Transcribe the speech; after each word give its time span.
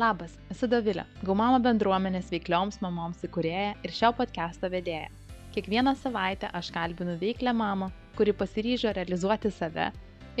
Labas, 0.00 0.32
esu 0.48 0.64
Davilė, 0.72 1.02
Gaumama 1.20 1.58
bendruomenės 1.60 2.30
veiklioms 2.32 2.78
mamoms 2.80 3.18
įkūrėja 3.26 3.74
ir 3.84 3.92
šio 3.92 4.08
podcast'o 4.16 4.70
vedėja. 4.72 5.10
Kiekvieną 5.52 5.92
savaitę 6.00 6.48
aš 6.56 6.70
kalbinu 6.72 7.18
veiklę 7.20 7.52
mamą, 7.52 7.90
kuri 8.16 8.32
pasiryžo 8.32 8.94
realizuoti 8.96 9.50
save, 9.52 9.90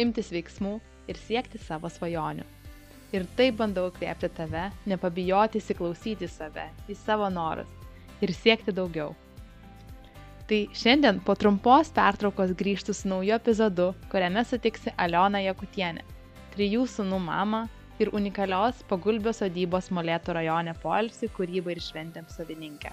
imtis 0.00 0.30
veiksmų 0.32 0.78
ir 1.12 1.20
siekti 1.20 1.60
savo 1.60 1.90
svajonių. 1.92 2.46
Ir 3.12 3.26
taip 3.36 3.58
bandau 3.58 3.90
įkvėpti 3.90 4.32
tave, 4.38 4.70
nepabijoti 4.88 5.60
įsiklausyti 5.60 6.30
save, 6.32 6.70
į 6.88 6.96
savo 7.02 7.28
norus 7.28 7.68
ir 8.24 8.32
siekti 8.32 8.72
daugiau. 8.72 9.12
Tai 10.48 10.62
šiandien 10.72 11.20
po 11.28 11.36
trumpos 11.36 11.92
pertraukos 11.92 12.56
grįžtų 12.56 12.96
su 12.96 13.12
nauju 13.12 13.36
epizodu, 13.36 13.92
kuriame 14.08 14.48
sutiksi 14.48 14.96
Alioną 14.96 15.44
Jakutienę, 15.44 16.08
trijų 16.56 16.88
sunų 16.88 17.20
mamą, 17.28 17.66
ir 18.00 18.10
unikalios 18.16 18.82
pagulbio 18.88 19.32
sodybos 19.36 19.90
Molėtų 19.92 20.36
rajone 20.38 20.74
poilsiui, 20.82 21.30
kūrybai 21.36 21.76
ir 21.76 21.82
šventėms 21.84 22.38
savininkė. 22.38 22.92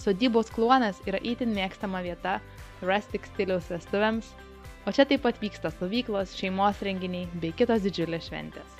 Sodybos 0.00 0.50
kluonas 0.52 1.00
yra 1.08 1.18
itin 1.24 1.54
mėgstama 1.56 2.02
vieta 2.04 2.38
rustic 2.84 3.26
stiliaus 3.32 3.70
vestuvėms, 3.72 4.28
o 4.86 4.92
čia 4.92 5.06
taip 5.08 5.24
pat 5.24 5.40
vyksta 5.42 5.72
stovyklos, 5.74 6.36
šeimos 6.38 6.82
renginiai 6.86 7.28
bei 7.42 7.54
kitos 7.56 7.82
didžiulės 7.86 8.28
šventės. 8.28 8.76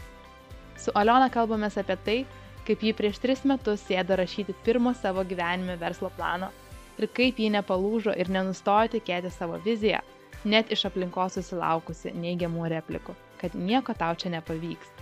Su 0.77 0.93
Aliona 0.95 1.31
kalbame 1.33 1.71
apie 1.73 1.97
tai, 2.05 2.19
kaip 2.67 2.83
ji 2.83 2.93
prieš 2.99 3.19
tris 3.23 3.45
metus 3.49 3.83
sėdo 3.89 4.19
rašyti 4.19 4.55
pirmo 4.67 4.93
savo 4.95 5.25
gyvenime 5.25 5.79
verslo 5.81 6.11
plano 6.17 6.51
ir 6.99 7.09
kaip 7.19 7.41
ji 7.41 7.49
nepalūžo 7.55 8.15
ir 8.17 8.31
nenustojo 8.33 8.93
tikėti 8.97 9.33
savo 9.33 9.59
viziją, 9.65 10.03
net 10.45 10.71
iš 10.73 10.87
aplinkos 10.91 11.39
susilaukusi 11.39 12.13
neigiamų 12.15 12.69
replikų, 12.77 13.17
kad 13.41 13.57
nieko 13.57 13.95
tau 13.97 14.15
čia 14.15 14.33
nepavyks. 14.37 14.96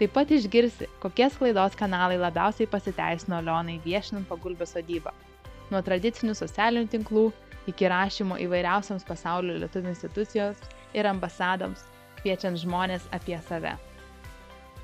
Taip 0.00 0.14
pat 0.16 0.30
išgirsi, 0.32 0.88
kokie 1.02 1.28
sklaidos 1.30 1.76
kanalai 1.78 2.16
labiausiai 2.20 2.68
pasiteisino 2.70 3.42
Lionai 3.44 3.76
viešinant 3.84 4.28
pagulbę 4.28 4.66
sodybą. 4.66 5.12
Nuo 5.70 5.80
tradicinių 5.84 6.34
socialinių 6.36 6.88
tinklų 6.92 7.26
iki 7.70 7.88
rašymo 7.92 8.38
įvairiausiams 8.42 9.04
pasaulio 9.06 9.58
lietuvių 9.60 9.92
institucijos 9.92 10.60
ir 10.96 11.08
ambasadoms, 11.08 11.84
kviečiant 12.20 12.60
žmonės 12.64 13.06
apie 13.14 13.38
save. 13.48 13.76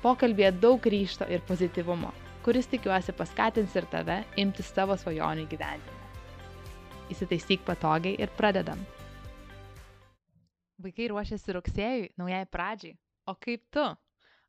Pokalbėje 0.03 0.53
daug 0.61 0.85
ryšto 0.93 1.27
ir 1.27 1.41
pozityvumo, 1.49 2.13
kuris 2.45 2.69
tikiuosi 2.71 3.15
paskatins 3.17 3.75
ir 3.75 3.87
tave 3.91 4.21
imtis 4.39 4.69
savo 4.71 4.95
svajonių 4.97 5.47
gyvenime. 5.51 5.97
Įsitaisyk 7.09 7.65
patogiai 7.67 8.15
ir 8.21 8.31
pradedam. 8.37 8.79
Vaikai 10.79 11.09
ruošiasi 11.11 11.57
rugsėjui, 11.57 12.11
naujai 12.21 12.45
pradžiai. 12.47 12.95
O 13.27 13.35
kaip 13.35 13.65
tu? 13.73 13.83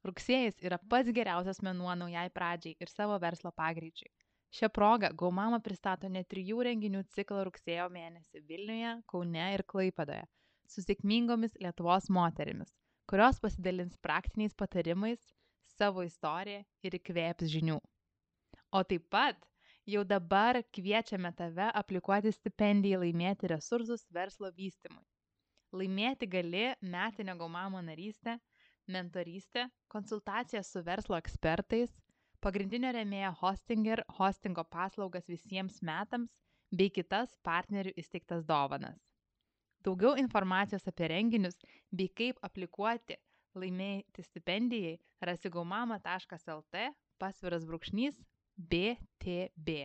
Rugsėjais 0.08 0.56
yra 0.64 0.78
pats 0.90 1.12
geriausias 1.16 1.60
mėnuo 1.64 1.92
naujai 2.02 2.28
pradžiai 2.32 2.76
ir 2.80 2.88
savo 2.88 3.18
verslo 3.20 3.52
pagreičiui. 3.52 4.08
Šią 4.56 4.70
progą 4.74 5.10
Gaumama 5.14 5.60
pristato 5.62 6.08
net 6.08 6.26
trijų 6.32 6.64
renginių 6.66 7.04
ciklą 7.14 7.44
rugsėjo 7.46 7.86
mėnesį 7.94 8.40
Vilniuje, 8.48 8.94
Kaune 9.12 9.44
ir 9.54 9.62
Klaipadoje 9.72 10.24
su 10.70 10.82
sėkmingomis 10.84 11.56
Lietuvos 11.62 12.08
moterimis, 12.16 12.72
kurios 13.10 13.38
pasidalins 13.42 13.98
praktiniais 14.06 14.56
patarimais, 14.62 15.20
savo 15.76 16.04
istoriją 16.06 16.64
ir 16.86 16.96
įkvėps 16.98 17.50
žinių. 17.54 17.78
O 18.78 18.82
taip 18.90 19.06
pat 19.10 19.38
jau 19.94 20.02
dabar 20.06 20.60
kviečiame 20.76 21.32
tave 21.38 21.70
aplikuoti 21.82 22.32
stipendiją 22.34 23.00
laimėti 23.02 23.50
resursus 23.50 24.06
verslo 24.14 24.50
vystimui. 24.56 25.02
Laimėti 25.74 26.26
gali 26.30 26.68
metinio 26.82 27.36
Gaumamo 27.38 27.82
narystę 27.86 28.38
mentorystė, 28.94 29.66
konsultacija 29.92 30.62
su 30.66 30.82
verslo 30.86 31.16
ekspertais, 31.18 31.92
pagrindinio 32.44 32.90
remėjo 32.96 33.30
Hostinger 33.40 34.02
hostingo 34.18 34.64
paslaugas 34.74 35.28
visiems 35.30 35.80
metams 35.84 36.30
bei 36.80 36.90
kitas 36.94 37.32
partnerių 37.46 37.92
įsteigtas 38.02 38.44
dovanas. 38.48 38.98
Daugiau 39.84 40.14
informacijos 40.20 40.84
apie 40.90 41.08
renginius 41.12 41.56
bei 41.90 42.08
kaip 42.20 42.40
aplikuoti 42.48 43.16
laimėti 43.58 44.22
stipendijai 44.26 44.98
rasi 45.26 45.50
gaumama.lt 45.50 46.84
pasviras 47.20 47.64
brūkšnys 47.70 48.20
BTB. 48.74 49.78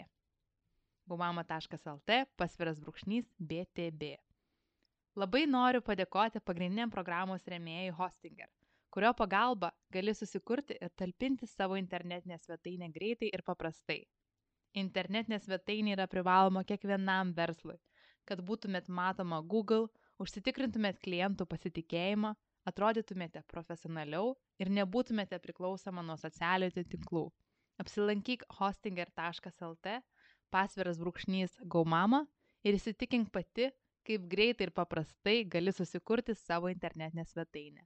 gaumama.lt 1.07 2.19
pasviras 2.41 2.79
brūkšnys 2.83 3.31
BTB. 3.39 4.13
Labai 5.15 5.45
noriu 5.47 5.79
padėkoti 5.81 6.43
pagrindiniam 6.43 6.91
programos 6.91 7.47
remėjai 7.47 7.95
Hostinger– 8.01 8.51
kurio 8.95 9.11
pagalba 9.19 9.69
gali 9.91 10.13
susikurti 10.15 10.77
ir 10.85 10.91
talpinti 10.99 11.47
savo 11.51 11.75
internetinę 11.75 12.37
svetainę 12.39 12.87
greitai 12.95 13.27
ir 13.37 13.41
paprastai. 13.43 13.97
Internetinė 14.81 15.39
svetainė 15.43 15.97
yra 15.97 16.05
privaloma 16.11 16.61
kiekvienam 16.69 17.33
verslui, 17.35 17.75
kad 18.23 18.39
būtumėt 18.47 18.87
matoma 18.87 19.41
Google, 19.53 19.89
užsitikrintumėt 20.23 21.01
klientų 21.03 21.47
pasitikėjimą, 21.51 22.31
atrodytumėte 22.71 23.41
profesionaliau 23.51 24.31
ir 24.63 24.71
nebūtumėte 24.77 25.41
priklausoma 25.43 26.03
nuo 26.03 26.15
socialinių 26.21 26.85
tinklų. 26.93 27.25
Apsilankyk 27.83 28.45
hostinger.lt, 28.59 29.97
pasviras 30.55 31.01
brūkšnys 31.03 31.59
gaumama 31.75 32.23
ir 32.63 32.79
įsitikink 32.79 33.27
pati, 33.35 33.67
kaip 34.07 34.31
greitai 34.31 34.69
ir 34.69 34.73
paprastai 34.79 35.41
gali 35.43 35.75
susikurti 35.75 36.37
savo 36.45 36.71
internetinę 36.71 37.27
svetainę. 37.27 37.83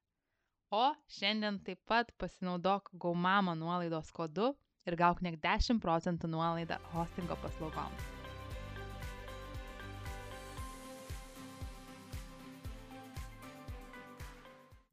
O 0.70 0.92
šiandien 1.10 1.56
taip 1.66 1.80
pat 1.90 2.12
pasinaudok 2.22 2.92
Gaumamo 3.02 3.56
nuolaidos 3.58 4.12
kodu 4.14 4.52
ir 4.86 4.96
gauk 5.02 5.24
net 5.26 5.40
10 5.42 5.80
procentų 5.82 6.30
nuolaidą 6.30 6.78
hostingo 6.92 7.38
paslaugoms. 7.42 8.04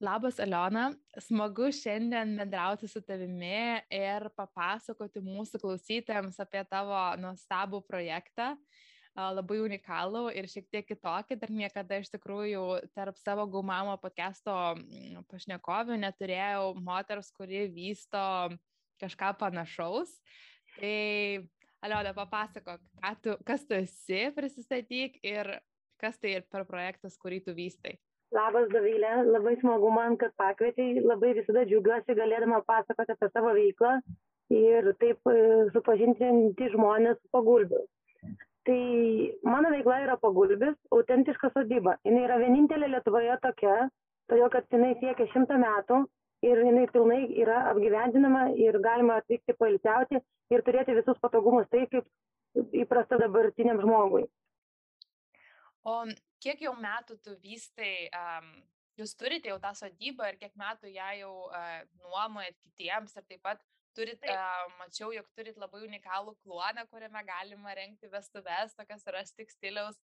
Labas, 0.01 0.41
Aliona. 0.41 0.87
Smagu 1.21 1.69
šiandien 1.73 2.33
bendrauti 2.41 2.89
su 2.89 3.01
tavimi 3.05 3.77
ir 3.93 4.31
papasakoti 4.37 5.21
mūsų 5.25 5.61
klausytėms 5.61 6.41
apie 6.41 6.65
tavo 6.73 7.05
nuostabų 7.21 7.83
projektą 7.85 8.55
labai 9.17 9.59
unikalų 9.65 10.27
ir 10.37 10.49
šiek 10.51 10.67
tiek 10.73 10.87
kitokį. 10.89 11.39
Dar 11.41 11.53
niekada 11.53 12.01
iš 12.03 12.11
tikrųjų 12.13 12.63
tarp 12.97 13.19
savo 13.21 13.47
gaumamo 13.51 13.97
podcast'o 14.03 14.57
mm, 14.77 15.25
pašnekovių 15.31 15.99
neturėjau 16.03 16.75
moters, 16.85 17.33
kuri 17.37 17.67
vysto 17.73 18.25
kažką 19.01 19.33
panašaus. 19.41 20.13
Tai, 20.77 20.97
Aliona, 21.85 22.13
papasakok, 22.17 22.83
tu, 23.25 23.37
kas 23.49 23.65
tu 23.69 23.77
esi, 23.79 24.27
prisistatyk 24.37 25.21
ir 25.25 25.57
kas 26.01 26.21
tai 26.21 26.37
per 26.53 26.67
projektas, 26.69 27.17
kurį 27.21 27.41
tu 27.47 27.57
vystai. 27.57 27.97
Labas, 28.35 28.67
Davilė, 28.73 29.13
labai 29.31 29.55
smagu 29.61 29.91
man, 29.95 30.17
kad 30.21 30.33
pakvietei, 30.37 30.99
labai 31.01 31.31
visada 31.37 31.63
džiaugiuosi 31.69 32.17
galėdama 32.19 32.59
pasakoti 32.67 33.15
apie 33.15 33.29
savo 33.31 33.53
veiklą 33.55 33.93
ir 34.53 34.91
taip 35.01 35.31
e, 35.31 35.37
supažinti 35.75 36.69
žmonės 36.75 37.21
su 37.21 37.31
pagulbiu. 37.33 37.85
Tai 38.67 39.33
mano 39.47 39.71
veikla 39.71 40.01
yra 40.03 40.17
pagulbis, 40.19 40.75
autentiška 40.91 41.53
sodyba. 41.55 41.95
Jis 42.07 42.17
yra 42.19 42.39
vienintelė 42.43 42.89
Lietuvoje 42.91 43.37
tokia, 43.45 43.75
todėl 44.31 44.51
kad 44.51 44.67
jinai 44.75 44.97
siekia 44.99 45.27
šimtą 45.31 45.59
metų 45.63 46.01
ir 46.47 46.63
jinai 46.65 46.87
pilnai 46.91 47.21
yra 47.43 47.61
apgyvendinama 47.71 48.49
ir 48.59 48.79
galima 48.83 49.21
atvykti 49.21 49.55
pailsiauti 49.61 50.19
ir 50.51 50.65
turėti 50.67 50.97
visus 50.99 51.21
patogumus, 51.23 51.69
tai 51.71 51.85
kaip 51.93 52.67
įprasta 52.83 53.21
dabartiniam 53.23 53.79
žmogui. 53.85 54.27
O 55.87 56.01
kiek 56.43 56.67
jau 56.67 56.75
metų 56.75 57.21
tu 57.23 57.37
vystai, 57.43 58.09
um, 58.11 58.51
jūs 58.99 59.15
turite 59.15 59.53
jau 59.53 59.61
tą 59.63 59.71
sodybą 59.79 60.33
ir 60.33 60.41
kiek 60.43 60.59
metų 60.59 60.91
ją 60.91 61.13
jau 61.21 61.33
uh, 61.47 61.81
nuomojat 62.03 62.59
kitiems 62.65 63.15
ir 63.15 63.31
taip 63.31 63.47
pat 63.47 63.63
turit, 63.97 64.23
uh, 64.31 64.67
mačiau, 64.81 65.11
jog 65.15 65.27
turit 65.39 65.57
labai 65.61 65.83
unikalų 65.87 66.37
kluoną, 66.45 66.85
kuriame 66.91 67.23
galima 67.27 67.75
renkti 67.79 68.11
vestuves, 68.13 68.75
tokias 68.79 69.07
rasti 69.17 69.47
stiliaus. 69.51 69.99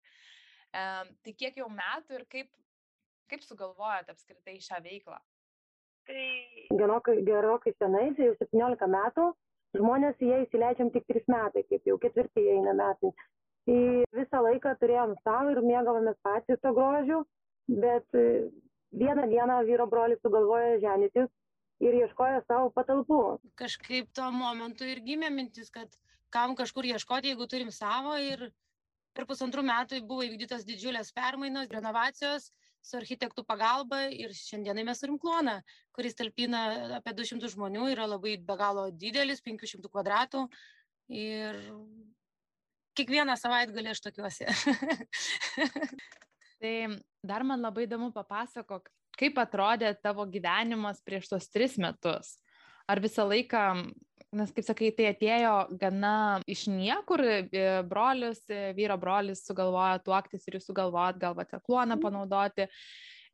Um, 0.73 1.11
tai 1.25 1.35
kiek 1.37 1.59
jau 1.61 1.69
metų 1.69 2.17
ir 2.17 2.25
kaip, 2.33 2.49
kaip 3.29 3.45
sugalvojate 3.45 4.15
apskritai 4.15 4.57
šią 4.63 4.81
veiklą? 4.85 5.19
Tai 6.09 6.23
gerokai, 6.81 7.19
gerokai 7.27 7.75
senai, 7.77 8.09
tai 8.17 8.31
jau 8.31 8.35
17 8.41 8.89
metų, 8.95 9.27
žmonės 9.77 10.19
į 10.19 10.31
ją 10.31 10.39
įsileidžiam 10.47 10.89
tik 10.95 11.05
3 11.11 11.29
metai, 11.31 11.63
kaip 11.69 11.87
jau 11.87 11.99
ketvirtieji 12.01 12.57
eina 12.57 12.73
metai. 12.79 13.13
Tai 13.63 13.77
visą 14.17 14.41
laiką 14.43 14.73
turėjom 14.81 15.13
savo 15.23 15.53
ir 15.53 15.61
mėgavomės 15.63 16.17
patys 16.25 16.59
to 16.65 16.73
grožiu, 16.75 17.21
bet 17.69 18.17
e, 18.19 18.49
vieną 18.99 19.29
dieną 19.31 19.61
vyro 19.69 19.87
brolis 19.87 20.19
sugalvojo 20.25 20.81
ženytis 20.83 21.29
ir 21.83 21.99
ieškojo 22.03 22.41
savo 22.47 22.71
patalpų. 22.75 23.21
Kažkaip 23.59 24.11
tuo 24.15 24.29
momentu 24.33 24.87
ir 24.87 25.03
gimė 25.05 25.29
mintis, 25.33 25.71
kad 25.73 25.91
kam 26.33 26.55
kažkur 26.57 26.87
ieškoti, 26.89 27.33
jeigu 27.33 27.47
turim 27.49 27.71
savo 27.73 28.15
ir 28.17 28.49
per 29.13 29.27
pusantrų 29.29 29.63
metų 29.67 30.01
buvo 30.09 30.25
įvykdytos 30.25 30.65
didžiulės 30.65 31.11
permainos, 31.13 31.69
renovacijos, 31.71 32.49
su 32.83 32.97
architektų 32.99 33.45
pagalba 33.47 34.07
ir 34.11 34.33
šiandienai 34.35 34.83
mes 34.87 34.99
turim 34.99 35.19
kloną, 35.21 35.59
kuris 35.95 36.17
talpina 36.19 36.63
apie 36.97 37.13
200 37.15 37.51
žmonių, 37.53 37.85
yra 37.93 38.07
labai 38.09 38.35
be 38.41 38.57
galo 38.59 38.89
didelis, 38.91 39.43
500 39.45 39.91
kvadratų 39.93 40.47
ir 41.13 41.61
kiekvieną 42.97 43.37
savaitgalį 43.39 43.93
aš 43.93 44.03
tokiuosi. 44.07 44.49
tai 46.61 46.73
dar 47.23 47.45
man 47.47 47.63
labai 47.63 47.87
įdomu 47.87 48.11
papasakok, 48.15 48.89
kaip 49.19 49.37
atrodė 49.41 49.93
tavo 50.01 50.25
gyvenimas 50.29 51.01
prieš 51.05 51.29
tos 51.33 51.49
tris 51.53 51.77
metus. 51.81 52.37
Ar 52.89 52.99
visą 52.99 53.23
laiką 53.29 53.67
nes 54.33 54.51
kaip 54.53 54.65
sakai, 54.65 54.91
tai 54.97 55.09
atėjo 55.11 55.53
gana 55.79 56.41
iš 56.49 56.65
niekur, 56.71 57.21
e, 57.23 57.65
brolius, 57.87 58.41
e, 58.49 58.71
vyro 58.77 58.97
brolis 59.01 59.43
sugalvojo 59.47 60.01
tuoktis 60.07 60.47
ir 60.47 60.57
jūs 60.57 60.67
sugalvojot 60.69 61.19
gal 61.21 61.37
vatekloną 61.37 61.97
mhm. 61.97 62.01
panaudoti, 62.03 62.67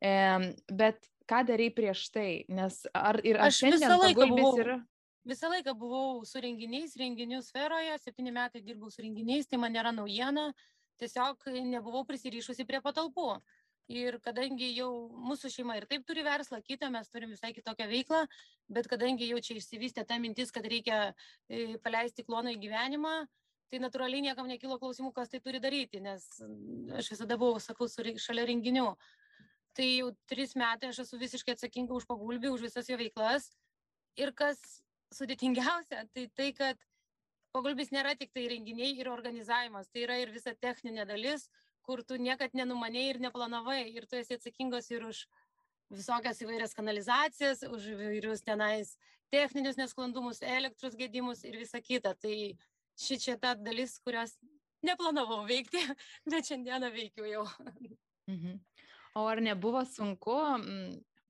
bet 0.00 1.00
ką 1.30 1.42
darai 1.46 1.68
prieš 1.74 2.06
tai, 2.14 2.30
nes 2.48 2.82
ar 2.96 3.20
ir 3.26 3.38
aš 3.40 3.62
visą 3.68 3.96
laiką 4.00 4.28
buvau. 4.32 4.54
Yra... 4.62 4.80
Visą 5.28 5.50
laiką 5.52 5.74
buvau 5.76 6.22
su 6.24 6.40
renginiais, 6.40 6.94
renginių 6.96 7.42
sferoje, 7.44 7.92
septyni 8.00 8.32
metai 8.32 8.62
dirbau 8.64 8.88
su 8.90 9.04
renginiais, 9.04 9.44
tai 9.46 9.60
man 9.60 9.74
nėra 9.76 9.92
naujiena, 9.92 10.46
tiesiog 11.00 11.44
nebuvau 11.68 12.06
prisirišusi 12.08 12.64
prie 12.68 12.80
patalpų 12.80 13.34
ir 13.88 14.18
kadangi 14.24 14.70
jau 14.76 14.90
mūsų 15.28 15.50
šeima 15.54 15.76
ir 15.78 15.86
taip 15.90 16.04
turi 16.06 16.24
verslą 16.26 16.60
kitą, 16.62 16.90
mes 16.92 17.08
turim 17.10 17.32
visai 17.34 17.52
kitokią 17.56 17.88
veiklą, 17.90 18.24
bet 18.68 18.88
kadangi 18.90 19.28
jau 19.30 19.40
čia 19.42 19.56
išsivystė 19.58 20.04
ta 20.06 20.18
mintis, 20.22 20.52
kad 20.54 20.66
reikia 20.66 21.00
e, 21.48 21.78
paleisti 21.82 22.24
kloną 22.26 22.54
į 22.54 22.60
gyvenimą, 22.66 23.14
tai 23.70 23.80
natūraliai 23.82 24.24
niekam 24.26 24.50
nekilo 24.50 24.78
klausimų, 24.82 25.12
kas 25.14 25.30
tai 25.30 25.40
turi 25.42 25.62
daryti, 25.62 26.02
nes 26.02 26.26
aš 26.98 27.12
visada 27.14 27.38
buvau, 27.38 27.62
sakau, 27.62 27.88
šalia 27.88 28.46
renginių. 28.50 28.88
Tai 29.78 29.86
jau 29.86 30.10
tris 30.26 30.56
metai 30.58 30.90
aš 30.90 31.04
esu 31.04 31.18
visiškai 31.18 31.54
atsakinga 31.54 31.94
už 31.94 32.06
pagulbį, 32.10 32.50
už 32.50 32.66
visas 32.66 32.88
jo 32.90 32.98
veiklas. 32.98 33.52
Ir 34.18 34.34
kas 34.34 34.58
sudėtingiausia, 35.14 36.02
tai 36.14 36.26
tai, 36.34 36.48
kad 36.58 36.82
pagulbis 37.54 37.92
nėra 37.94 38.16
tik 38.18 38.34
tai 38.34 38.48
renginiai 38.50 38.96
ir 38.98 39.10
organizavimas, 39.10 39.90
tai 39.90 40.04
yra 40.06 40.18
ir 40.22 40.34
visa 40.34 40.54
techninė 40.58 41.06
dalis, 41.06 41.46
kur 41.86 42.02
tu 42.06 42.18
niekad 42.20 42.54
nenumanėjai 42.56 43.14
ir 43.14 43.20
neplanavai 43.26 43.82
ir 43.90 44.06
tu 44.06 44.18
esi 44.18 44.36
atsakingas 44.36 44.90
ir 44.90 45.06
už 45.08 45.24
visokias 45.90 46.40
įvairias 46.44 46.76
kanalizacijas, 46.76 47.64
už 47.66 47.92
įvairius 47.94 48.44
tenais 48.46 48.94
techninius 49.30 49.78
nesklandumus, 49.78 50.42
elektros 50.42 50.96
gedimus 50.98 51.44
ir 51.44 51.58
visa 51.58 51.80
kita. 51.82 52.14
Tai 52.14 52.34
ši 53.00 53.18
čia 53.24 53.36
ta 53.40 53.54
dalis, 53.58 53.98
kurios 54.04 54.36
neplanavau 54.86 55.42
veikti, 55.48 55.82
bet 56.30 56.50
šiandieną 56.50 56.92
veikiu 56.94 57.26
jau. 57.28 57.46
Mhm. 58.30 58.58
O 59.18 59.26
ar 59.26 59.40
nebuvo 59.42 59.82
sunku 59.84 60.36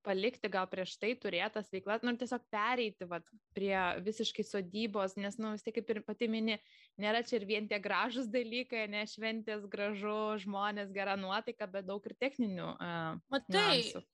palikti 0.07 0.49
gal 0.53 0.67
prieš 0.71 0.95
tai 1.01 1.13
turėtas 1.19 1.69
veiklas, 1.73 2.05
nu 2.07 2.15
tiesiog 2.19 2.45
pereiti 2.53 3.07
vat, 3.09 3.27
prie 3.57 3.75
visiškai 4.05 4.45
sodybos, 4.47 5.17
nes, 5.21 5.37
nu 5.41 5.53
vis 5.55 5.65
tiek 5.67 5.77
kaip 5.77 5.93
ir 5.93 6.01
pati 6.07 6.29
mini, 6.33 6.57
nėra 7.01 7.23
čia 7.27 7.39
ir 7.41 7.47
vien 7.49 7.69
tie 7.69 7.81
gražus 7.83 8.31
dalykai, 8.33 8.87
ne 8.93 9.05
šventės 9.11 9.67
gražu, 9.71 10.41
žmonės, 10.45 10.95
gera 10.97 11.19
nuotaika, 11.21 11.69
bet 11.71 11.89
daug 11.89 12.05
ir 12.09 12.17
techninių. 12.21 12.73
Uh, 12.77 13.21
Matai, 13.33 13.61
niuansų. 13.61 14.05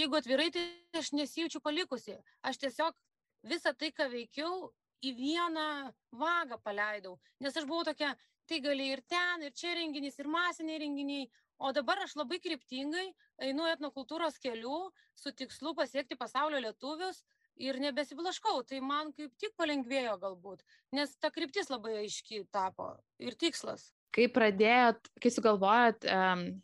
jeigu 0.00 0.20
atvirai, 0.20 0.50
tai 0.56 0.66
aš 1.02 1.12
nesijaučiu 1.16 1.62
palikusi. 1.64 2.16
Aš 2.46 2.62
tiesiog 2.64 2.96
visą 3.50 3.74
tai, 3.76 3.92
ką 3.96 4.08
veikiau, 4.12 4.70
į 5.00 5.14
vieną 5.16 5.68
vagą 6.20 6.58
paleidau, 6.64 7.14
nes 7.40 7.56
aš 7.56 7.64
buvau 7.68 7.86
tokia, 7.88 8.12
tai 8.48 8.58
gali 8.60 8.90
ir 8.92 9.00
ten, 9.08 9.46
ir 9.46 9.54
čia 9.56 9.76
renginys, 9.78 10.18
ir 10.20 10.28
masiniai 10.28 10.80
renginiai, 10.82 11.28
o 11.60 11.72
dabar 11.76 12.00
aš 12.04 12.16
labai 12.16 12.40
kryptingai 12.42 13.10
einu 13.46 13.68
etnokultūros 13.68 14.40
keliu 14.42 14.88
su 15.18 15.32
tikslu 15.36 15.74
pasiekti 15.76 16.18
pasaulio 16.18 16.60
lietuvius 16.64 17.22
ir 17.60 17.78
nebesiblaškau. 17.82 18.64
Tai 18.68 18.80
man 18.84 19.14
kaip 19.16 19.36
tik 19.40 19.54
palengvėjo 19.60 20.16
galbūt, 20.22 20.64
nes 20.96 21.12
ta 21.20 21.30
kryptis 21.34 21.70
labai 21.72 22.00
aiški 22.02 22.46
tapo 22.52 22.94
ir 23.20 23.36
tikslas. 23.38 23.90
Kai 24.10 24.26
pradėjot, 24.32 25.06
kai 25.22 25.30
sugalvojot 25.30 26.06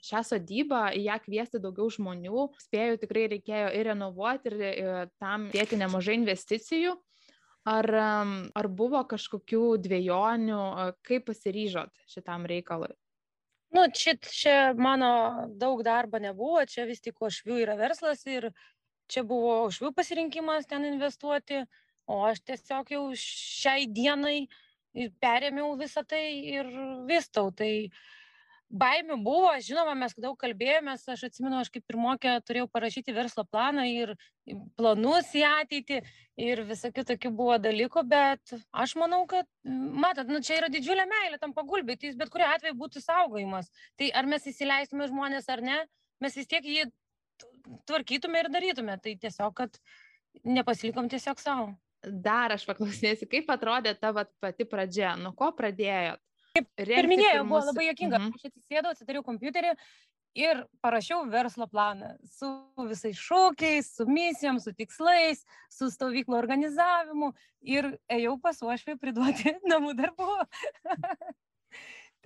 šią 0.03 0.23
sodybą, 0.27 0.89
į 0.99 1.05
ją 1.05 1.19
kviesti 1.23 1.61
daugiau 1.63 1.87
žmonių, 1.95 2.49
spėjau 2.65 2.97
tikrai 3.05 3.29
reikėjo 3.37 3.69
ir 3.79 3.87
renovuoti, 3.93 4.51
ir, 4.51 4.65
ir 4.83 5.13
tam 5.23 5.47
dėti 5.53 5.79
nemažai 5.79 6.19
investicijų. 6.19 6.97
Ar, 7.67 7.87
ar 8.55 8.67
buvo 8.71 8.99
kažkokių 9.11 9.63
dviejonių, 9.83 10.59
kaip 11.07 11.27
pasiryžot 11.31 11.95
šitam 12.11 12.47
reikalui? 12.51 12.93
Nu 13.75 13.87
čia 13.95 14.15
čia 14.23 14.75
mano 14.75 15.11
daug 15.63 15.83
darbo 15.87 16.19
nebuvo 16.23 16.65
čia 16.67 16.87
vis 16.89 17.01
tik 17.05 17.21
uošvių 17.23 17.59
yra 17.65 17.77
verslas 17.81 18.23
ir 18.27 18.51
čia 19.11 19.23
buvo 19.25 19.63
uošvių 19.67 19.93
pasirinkimas 19.97 20.67
ten 20.71 20.85
investuoti 20.85 21.65
o 22.07 22.23
aš 22.29 22.41
tiesiog 22.47 22.93
jau 22.95 23.03
šiai 23.19 23.87
dienai 23.91 24.47
perėmiau 25.21 25.75
visą 25.79 26.03
tai 26.09 26.23
ir 26.57 26.69
vystau. 27.09 27.51
Tai 27.53 27.71
baimių 28.71 29.17
buvo 29.23 29.53
žinoma 29.63 29.95
mes 29.99 30.15
daug 30.19 30.35
kalbėjomės 30.41 31.05
aš 31.13 31.27
atsimenu 31.29 31.61
aš 31.61 31.71
kaip 31.75 31.85
pirmokė 31.87 32.33
turėjau 32.47 32.67
parašyti 32.73 33.15
verslo 33.15 33.45
planą 33.47 33.85
ir 33.87 34.15
planus 34.79 35.31
į 35.39 35.45
ateitį 35.47 36.01
ir 36.49 36.63
visokių 36.67 37.05
tokių 37.13 37.31
buvo 37.39 37.61
dalykų 37.63 38.03
bet 38.11 38.57
aš 38.73 38.97
manau 38.99 39.23
kad 39.31 39.47
matot 39.63 40.27
nu 40.33 40.43
čia 40.43 40.59
yra 40.59 40.71
didžiulė 40.73 41.07
meilė 41.11 41.39
tam 41.43 41.55
pagulbiui 41.55 41.97
tai 41.97 42.11
jis 42.11 42.19
bet 42.19 42.33
kuriuo 42.35 42.51
atveju 42.57 42.79
būtų 42.83 43.05
saugojimas. 43.05 43.71
Tai 43.97 44.11
ar 44.19 44.27
mes 44.35 44.51
įsileistume 44.51 45.09
žmones 45.13 45.49
ar 45.53 45.63
ne 45.63 45.81
mes 46.21 46.37
vis 46.37 46.51
tiek 46.51 46.67
jį 46.67 46.91
tvarkytume 47.87 48.43
ir 48.43 48.51
darytume. 48.51 48.99
Tai 48.99 49.15
tiesiog 49.23 49.55
kad 49.63 49.79
nepasilikom 50.43 51.11
tiesiog 51.13 51.41
savo 51.41 51.75
dar 52.07 52.53
aš 52.55 52.67
paklausinėsiu 52.69 53.27
kaip 53.31 53.49
atrodė 53.51 53.95
ta 53.99 54.13
vat 54.15 54.31
pati 54.43 54.67
pradžia? 54.69 55.17
Nuo 55.19 55.33
ko 55.35 55.51
pradėjot 55.57 56.21
Kaip 56.57 56.85
ir 56.89 57.09
minėjau, 57.11 57.47
buvo 57.47 57.63
labai 57.69 57.89
jokinga. 57.91 58.21
Mhm. 58.21 58.37
Aš 58.37 58.51
atsisėdau, 58.51 58.93
atsidariau 58.97 59.25
kompiuterį 59.27 59.75
ir 60.37 60.61
parašiau 60.85 61.25
verslo 61.33 61.67
planą 61.71 62.13
su 62.29 62.49
visais 62.91 63.17
šūkiais, 63.17 63.89
su 63.97 64.07
misijom, 64.09 64.61
su 64.61 64.75
tikslais, 64.77 65.43
su 65.73 65.89
stovyklo 65.93 66.37
organizavimu 66.39 67.33
ir 67.65 67.95
ėjau 68.13 68.37
pas 68.43 68.61
uošvį 68.63 68.99
priduoti 69.01 69.57
namų 69.73 69.97
darbų. 69.99 70.37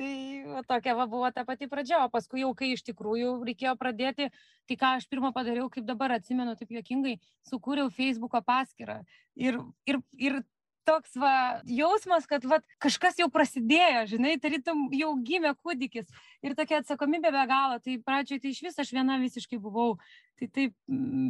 tai 0.01 0.13
va, 0.49 0.63
tokia 0.67 0.97
va, 0.99 1.07
buvo 1.11 1.31
ta 1.35 1.45
pati 1.47 1.69
pradžia, 1.71 2.03
o 2.05 2.11
paskui 2.13 2.43
jau, 2.43 2.51
kai 2.57 2.73
iš 2.75 2.83
tikrųjų 2.89 3.35
reikėjo 3.47 3.75
pradėti, 3.79 4.31
tai 4.67 4.79
ką 4.81 4.95
aš 4.99 5.07
pirmą 5.11 5.31
padariau, 5.37 5.69
kaip 5.73 5.87
dabar 5.87 6.17
atsimenu, 6.17 6.57
taip 6.59 6.73
jokingai, 6.73 7.19
sukūriau 7.47 7.93
Facebook'o 7.95 8.43
paskyrą. 8.47 9.03
Ir, 9.39 9.61
ir, 9.87 10.01
ir 10.17 10.41
toks 10.89 11.15
va 11.21 11.33
jausmas, 11.69 12.27
kad 12.31 12.45
va, 12.49 12.61
kažkas 12.83 13.19
jau 13.21 13.29
prasidėjo, 13.33 14.07
žinai, 14.15 14.37
tarytum 14.43 14.89
jau 14.97 15.13
gimė 15.27 15.53
kūdikis 15.61 16.09
ir 16.47 16.57
tokia 16.59 16.81
atsakomybė 16.81 17.33
be 17.35 17.45
galo. 17.51 17.79
Tai 17.85 17.99
pradžioje 18.07 18.45
tai 18.45 18.55
iš 18.55 18.63
vis 18.67 18.81
aš 18.83 18.93
viena 18.97 19.19
visiškai 19.23 19.61
buvau. 19.61 19.99
Tai 20.41 20.49
taip 20.57 20.75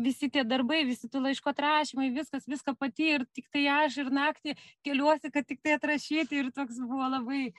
visi 0.05 0.31
tie 0.31 0.45
darbai, 0.47 0.85
visi 0.87 1.11
tų 1.11 1.25
laiško 1.27 1.51
atrašymai, 1.51 2.13
viskas, 2.15 2.47
viską 2.47 2.77
pati 2.79 3.11
ir 3.17 3.27
tik 3.35 3.51
tai 3.51 3.67
aš 3.81 4.01
ir 4.05 4.15
naktį 4.15 4.55
keliuosi, 4.87 5.33
kad 5.35 5.49
tik 5.49 5.63
tai 5.65 5.75
atrašyti 5.79 6.39
ir 6.39 6.53
toks 6.55 6.79
buvo 6.79 7.11
labai 7.11 7.51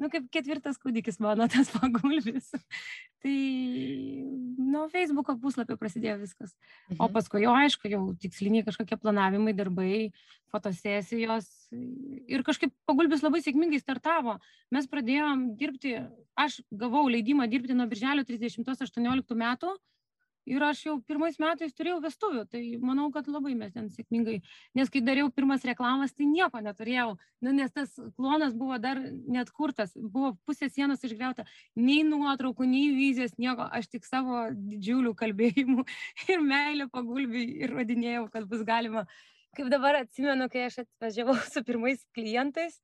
nu, 0.00 0.08
kaip 0.12 0.28
ketvirtas 0.32 0.78
kūdikis 0.82 1.20
mano 1.22 1.48
tas 1.52 1.70
pagulvis. 1.74 2.50
tai 3.22 3.36
nuo 4.58 4.88
Facebook'o 4.92 5.36
puslapio 5.40 5.76
prasidėjo 5.80 6.18
viskas. 6.22 6.54
Mhm. 6.90 7.00
O 7.02 7.08
paskui 7.12 7.44
jau, 7.44 7.54
aišku, 7.58 7.90
jau 7.92 8.02
tiksliniai 8.22 8.66
kažkokie 8.66 8.98
planavimai, 9.00 9.54
darbai, 9.56 10.10
fotosesijos. 10.52 11.48
Ir 11.72 12.44
kažkaip 12.44 12.74
pagulbis 12.88 13.24
labai 13.24 13.40
sėkmingai 13.44 13.80
startavo. 13.80 14.36
Mes 14.74 14.88
pradėjom 14.90 15.52
dirbti, 15.60 15.96
aš 16.36 16.60
gavau 16.68 17.06
leidimą 17.08 17.48
dirbti 17.50 17.76
nuo 17.76 17.88
birželio 17.88 18.26
30-18 18.28 19.38
metų 19.44 19.72
ir 20.46 20.62
aš 20.66 20.84
jau 20.86 20.94
pirmais 21.06 21.38
metais 21.40 21.74
turėjau 21.76 22.00
vestuvių 22.02 22.44
tai 22.50 22.62
manau 22.82 23.08
kad 23.14 23.28
labai 23.30 23.54
mes 23.58 23.72
ten 23.74 23.88
sėkmingai 23.92 24.40
nes 24.78 24.90
kai 24.92 25.02
dariau 25.04 25.30
pirmas 25.30 25.64
reklamas 25.68 26.14
tai 26.14 26.26
nieko 26.30 26.62
neturėjau. 26.64 27.16
Nu 27.42 27.52
nes 27.54 27.72
tas 27.74 27.92
klonas 28.16 28.54
buvo 28.54 28.78
dar 28.82 29.00
neatkurtas 29.02 29.94
buvo 29.96 30.34
pusė 30.46 30.70
sienos 30.70 31.04
išgriauta 31.04 31.46
nei 31.76 32.02
nuotraukų 32.06 32.66
nei 32.68 32.90
vizijos 32.96 33.36
nieko. 33.38 33.68
Aš 33.70 33.90
tik 33.92 34.08
savo 34.08 34.48
didžiuliu 34.54 35.14
kalbėjimu 35.18 35.86
ir 36.32 36.42
meile 36.42 36.88
pagulbiui 36.92 37.46
įrodinėjau 37.66 38.26
kad 38.32 38.48
bus 38.50 38.66
galima. 38.66 39.06
Kaip 39.52 39.68
dabar 39.68 40.00
atsimenu 40.00 40.48
kai 40.48 40.66
aš 40.70 40.82
atvažiavau 40.86 41.36
su 41.52 41.60
pirmais 41.66 42.00
klientais 42.16 42.80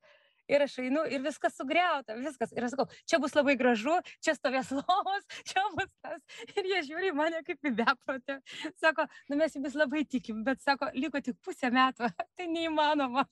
ir 0.49 0.65
aš 0.65 0.79
einu 0.83 1.05
ir 1.11 1.23
viskas 1.25 1.57
sugriauta, 1.59 2.17
viskas. 2.19 2.53
Ir 2.57 2.67
aš 2.67 2.75
sakau, 2.75 2.89
čia 3.09 3.21
bus 3.23 3.37
labai 3.37 3.57
gražu, 3.61 3.99
čia 4.25 4.35
stovės 4.37 4.73
lovos, 4.79 5.29
čia 5.49 5.65
bus 5.77 5.91
tas. 6.05 6.25
Ir 6.55 6.71
jie 6.73 6.83
žiūri 6.91 7.13
mane 7.17 7.43
kaip 7.47 7.71
į 7.71 7.75
beprotę. 7.83 8.41
Sako, 8.81 9.07
nu 9.31 9.39
mes 9.41 9.55
jumis 9.57 9.77
labai 9.79 10.05
tikim, 10.09 10.43
bet 10.47 10.65
sako, 10.65 10.91
liko 10.97 11.23
tik 11.25 11.39
pusę 11.45 11.73
metų, 11.75 12.11
tai 12.39 12.51
neįmanoma. 12.51 13.27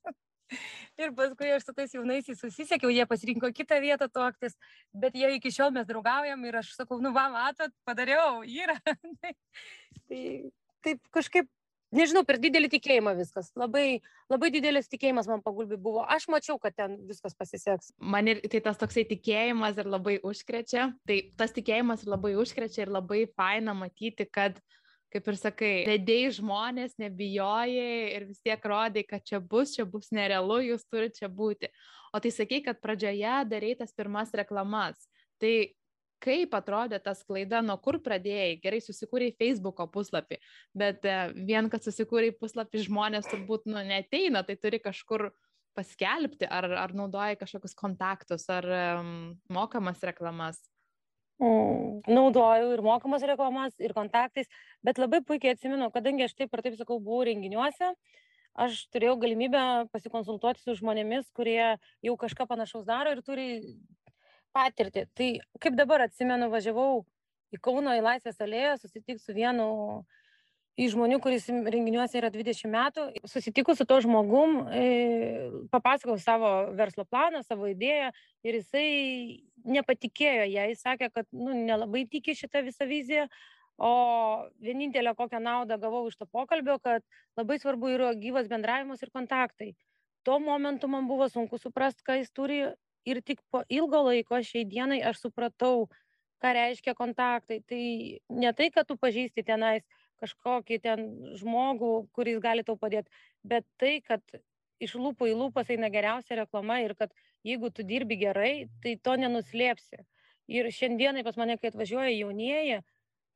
ir 1.02 1.10
paskui 1.16 1.48
aš 1.50 1.64
su 1.66 1.72
tais 1.74 1.94
jaunaisiais 1.96 2.38
susisiekiau, 2.38 2.92
jie 2.94 3.02
pasirinko 3.10 3.50
kitą 3.50 3.80
vietą 3.82 4.06
tuoktis, 4.06 4.54
bet 4.94 5.16
jie 5.18 5.32
iki 5.34 5.50
šiol 5.50 5.72
mes 5.74 5.88
draugaujam 5.88 6.44
ir 6.46 6.60
aš 6.62 6.70
sakau, 6.76 7.00
nu 7.02 7.10
va, 7.16 7.26
matot, 7.34 7.74
padariau, 7.88 8.44
yra. 8.46 8.78
tai 10.06 10.20
taip 10.86 11.02
kažkaip 11.10 11.50
nežinau, 11.94 12.22
per 12.26 12.38
didelį 12.42 12.70
tikėjimą 12.76 13.12
viskas. 13.18 13.50
Labai, 13.58 14.00
labai 14.32 14.50
didelis 14.54 14.90
tikėjimas 14.90 15.28
man 15.30 15.42
pagulbi 15.44 15.78
buvo. 15.80 16.04
Aš 16.08 16.28
mačiau, 16.32 16.58
kad 16.62 16.76
ten 16.78 16.98
viskas 17.08 17.36
pasiseks. 17.38 17.92
Man 18.00 18.30
ir 18.32 18.42
tai 18.50 18.62
tas 18.64 18.80
toksai 18.80 19.06
tikėjimas 19.10 19.78
ir 19.78 19.90
labai 19.90 20.16
užkrečia. 20.26 20.90
Tai 21.08 21.18
tas 21.38 21.54
tikėjimas 21.56 22.04
ir 22.04 22.12
labai 22.14 22.34
užkrečia 22.40 22.86
ir 22.86 22.94
labai 22.96 23.26
faina 23.36 23.76
matyti, 23.76 24.26
kad 24.26 24.58
kaip 25.14 25.28
ir 25.30 25.38
sakai, 25.38 25.72
vedėjai 25.88 26.32
žmonės, 26.40 26.96
nebijojai 27.00 28.16
ir 28.16 28.26
vis 28.28 28.42
tiek 28.44 28.64
rodai, 28.68 29.04
kad 29.06 29.24
čia 29.24 29.40
bus, 29.40 29.72
čia 29.76 29.86
bus 29.88 30.10
nerealu, 30.12 30.58
jūs 30.66 30.84
turite 30.90 31.22
čia 31.22 31.30
būti. 31.32 31.70
O 32.12 32.20
tai 32.20 32.32
sakai, 32.34 32.60
kad 32.64 32.80
pradžioje 32.82 33.38
darai 33.48 33.74
tas 33.78 33.94
pirmas 33.96 34.34
reklamas. 34.36 35.08
Tai 35.40 35.54
kaip 36.22 36.54
atrodė 36.56 37.00
ta 37.02 37.14
sklaida, 37.16 37.62
nuo 37.64 37.76
kur 37.82 37.98
pradėjai, 38.04 38.58
gerai 38.62 38.80
susikūrei 38.84 39.32
Facebook'o 39.38 39.88
puslapį, 39.92 40.38
bet 40.76 41.04
e, 41.04 41.16
vien, 41.48 41.70
kad 41.72 41.84
susikūrei 41.84 42.32
puslapį 42.36 42.86
žmonės 42.86 43.28
turbūt 43.32 43.68
nu, 43.70 43.80
neteina, 43.84 44.44
tai 44.46 44.56
turi 44.60 44.80
kažkur 44.82 45.30
paskelbti, 45.76 46.48
ar, 46.48 46.68
ar 46.86 46.94
naudoji 46.96 47.36
kažkokius 47.40 47.76
kontaktus, 47.76 48.46
ar 48.52 48.66
um, 48.72 49.10
mokamas 49.52 50.00
reklamas. 50.08 50.62
Mm, 51.36 52.00
naudoju 52.08 52.70
ir 52.72 52.82
mokamas 52.84 53.24
reklamas, 53.28 53.74
ir 53.76 53.92
kontaktais, 53.96 54.48
bet 54.86 54.96
labai 54.96 55.20
puikiai 55.20 55.52
atsimenu, 55.52 55.90
kadangi 55.92 56.24
aš 56.24 56.32
taip 56.38 56.54
ir 56.56 56.64
taip 56.64 56.78
sakau, 56.78 56.96
buvau 56.96 57.26
renginiuose, 57.28 57.92
aš 58.56 58.78
turėjau 58.88 59.18
galimybę 59.20 59.60
pasikonsultuoti 59.92 60.64
su 60.64 60.78
žmonėmis, 60.80 61.28
kurie 61.36 61.76
jau 61.76 62.16
kažką 62.24 62.48
panašaus 62.48 62.88
daro 62.88 63.12
ir 63.12 63.20
turi 63.26 63.48
patirtį. 64.56 65.06
Tai 65.16 65.28
kaip 65.62 65.76
dabar 65.78 66.06
atsimenu, 66.08 66.48
važiavau 66.52 67.04
į 67.54 67.60
Kauno 67.62 67.94
į 67.96 68.04
Laisvės 68.04 68.40
alėją, 68.42 68.76
susitikti 68.80 69.22
su 69.22 69.36
vienu 69.36 69.68
iš 70.76 70.92
žmonių, 70.92 71.18
kuris 71.24 71.48
renginiuose 71.48 72.18
yra 72.20 72.30
20 72.32 72.68
metų. 72.72 73.06
Susitikus 73.28 73.80
su 73.80 73.86
to 73.88 73.98
žmogum, 74.04 74.58
e, 74.68 74.86
papasakau 75.72 76.18
savo 76.20 76.52
verslo 76.76 77.06
planą, 77.08 77.42
savo 77.46 77.70
idėją 77.70 78.10
ir 78.44 78.58
jisai 78.60 78.88
nepatikėjo 79.64 80.46
ją. 80.52 80.66
Jis 80.72 80.84
sakė, 80.84 81.10
kad 81.14 81.28
nu, 81.32 81.56
nelabai 81.56 82.04
tiki 82.10 82.36
šitą 82.36 82.64
visą 82.66 82.88
viziją. 82.88 83.28
O 83.76 84.48
vienintelę 84.64 85.12
kokią 85.16 85.40
naudą 85.44 85.76
gavau 85.80 86.06
iš 86.08 86.16
to 86.16 86.24
pokalbio, 86.32 86.78
kad 86.80 87.02
labai 87.36 87.58
svarbu 87.60 87.90
yra 87.92 88.14
gyvas 88.16 88.48
bendravimas 88.48 89.02
ir 89.04 89.12
kontaktai. 89.12 89.74
Tuo 90.24 90.38
momentu 90.40 90.88
man 90.88 91.04
buvo 91.08 91.28
sunku 91.28 91.60
suprasti, 91.60 92.04
ką 92.04 92.16
jis 92.22 92.32
turi 92.32 92.62
ir 93.06 93.22
tik 93.22 93.40
po 93.50 93.62
ilgo 93.70 94.02
laiko 94.08 94.40
šiai 94.42 94.66
dienai 94.68 94.98
aš 95.10 95.22
supratau, 95.26 95.86
ką 96.42 96.52
reiškia 96.58 96.94
kontaktai. 96.98 97.62
Tai 97.70 97.84
ne 98.42 98.52
tai, 98.56 98.68
kad 98.74 98.88
tu 98.88 98.98
pažįsti 99.00 99.46
tenais 99.46 99.86
kažkokį 100.20 100.80
ten 100.82 101.06
žmogų, 101.40 102.08
kuris 102.16 102.40
gali 102.42 102.64
tau 102.66 102.76
padėti, 102.80 103.12
bet 103.44 103.66
tai, 103.80 104.00
kad 104.04 104.22
iš 104.80 104.96
lūpų 104.96 105.30
į 105.30 105.36
lūpas 105.36 105.70
eina 105.72 105.90
geriausia 105.92 106.40
reklama 106.40 106.80
ir 106.84 106.94
kad 106.96 107.12
jeigu 107.44 107.70
tu 107.72 107.84
dirbi 107.84 108.18
gerai, 108.20 108.68
tai 108.82 108.96
to 108.96 109.16
nenuslėpsi. 109.20 110.04
Ir 110.52 110.68
šiandienai 110.72 111.24
pas 111.26 111.36
mane, 111.36 111.56
kai 111.60 111.72
atvažiuoja 111.72 112.12
jaunieji, 112.12 112.80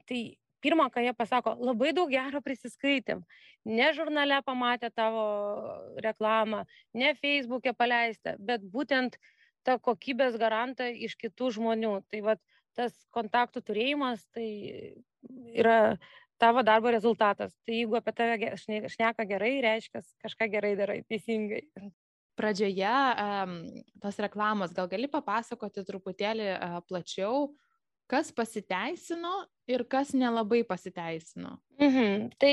tai 0.08 0.20
pirmą, 0.64 0.88
ką 0.92 1.04
jie 1.04 1.12
pasako, 1.16 1.54
labai 1.60 1.92
daug 1.96 2.12
gero 2.12 2.40
prisiskaitėm. 2.44 3.24
Ne 3.68 3.90
žurnale 3.96 4.40
pamatė 4.46 4.92
tavo 4.94 5.24
reklamą, 6.04 6.64
ne 6.96 7.12
Facebook'e 7.18 7.74
paleistą, 7.76 8.36
bet 8.38 8.64
būtent 8.64 9.16
uh, 9.16 9.39
ta 9.66 9.76
kokybės 9.82 10.38
garantą 10.40 10.88
iš 10.90 11.16
kitų 11.20 11.50
žmonių. 11.58 11.94
Tai 12.10 12.22
va 12.26 12.36
tas 12.78 12.94
kontaktų 13.14 13.62
turėjimas 13.66 14.24
tai 14.34 14.48
yra 15.52 15.98
tavo 16.40 16.62
darbo 16.64 16.92
rezultatas. 16.92 17.52
Tai 17.66 17.76
jeigu 17.76 17.98
apie 17.98 18.14
tave 18.16 18.52
šneka 18.94 19.26
gerai, 19.28 19.58
reiškia, 19.64 20.02
kažką 20.24 20.48
gerai 20.52 20.76
darai, 20.78 21.00
teisingai. 21.08 21.64
Pradžioje 22.40 22.92
um, 23.20 23.56
tos 24.00 24.16
reklamos, 24.22 24.72
gal 24.72 24.86
gali 24.88 25.10
papasakoti 25.12 25.82
truputėlį 25.84 26.46
uh, 26.54 26.78
plačiau, 26.88 27.50
kas 28.08 28.30
pasiteisino 28.32 29.42
ir 29.70 29.84
kas 29.88 30.12
nelabai 30.16 30.60
pasiteisino. 30.66 31.56
Mhm. 31.80 32.28
Tai 32.42 32.52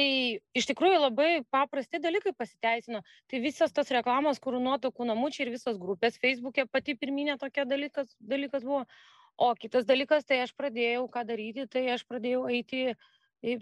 iš 0.57 0.69
tikrųjų 0.69 1.01
labai 1.01 1.29
paprasti 1.51 2.01
dalykai 2.03 2.33
pasiteisino. 2.37 3.03
Tai 3.27 3.41
visas 3.43 3.73
tas 3.75 3.91
reklamos, 3.93 4.39
kur 4.43 4.59
nuotraukų 4.61 5.07
namučiai 5.09 5.47
ir 5.47 5.53
visos 5.57 5.79
grupės 5.81 6.19
Facebook'e 6.21 6.67
pati 6.71 6.95
pirminė 6.95 7.37
tokia 7.41 7.65
dalykas, 7.67 8.13
dalykas 8.19 8.65
buvo. 8.67 8.85
O 9.37 9.51
kitas 9.53 9.85
dalykas, 9.85 10.25
tai 10.25 10.41
aš 10.41 10.55
pradėjau 10.57 11.05
ką 11.13 11.21
daryti, 11.27 11.67
tai 11.69 11.83
aš 11.93 12.07
pradėjau 12.09 12.47
eiti 12.49 12.95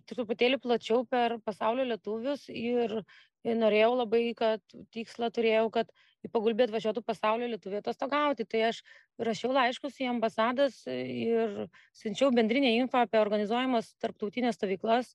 truputėlį 0.08 0.62
plačiau 0.64 1.04
per 1.04 1.36
pasaulio 1.44 1.84
lietuvius 1.84 2.46
ir 2.48 3.02
norėjau 3.44 3.92
labai, 4.00 4.34
kad 4.38 4.62
tikslą 4.96 5.30
turėjau, 5.36 5.68
kad 5.76 5.92
į 6.25 6.32
pagulbį 6.34 6.67
atvažiuotų 6.67 7.03
pasaulio 7.05 7.50
lietuvių 7.53 7.82
atostogauti. 7.82 8.48
Tai 8.50 8.63
aš 8.72 8.82
rašiau 9.22 9.53
laiškus 9.55 10.01
į 10.01 10.10
ambasadas 10.12 10.82
ir 10.91 11.67
siunčiau 11.96 12.32
bendrinę 12.36 12.75
info 12.79 13.01
apie 13.03 13.22
organizuojamas 13.22 13.94
tarptautinės 14.03 14.60
stovyklas. 14.60 15.13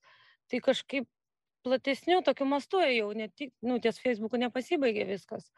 Tai 0.51 0.63
kažkaip 0.71 1.09
platesnių 1.67 2.23
tokių 2.27 2.49
mastų 2.49 2.87
jau, 2.95 3.11
ne 3.17 3.29
tik, 3.37 3.53
nu, 3.67 3.79
ties 3.83 4.01
Facebook'u 4.01 4.41
nepasibaigė 4.41 5.07
viskas. 5.11 5.51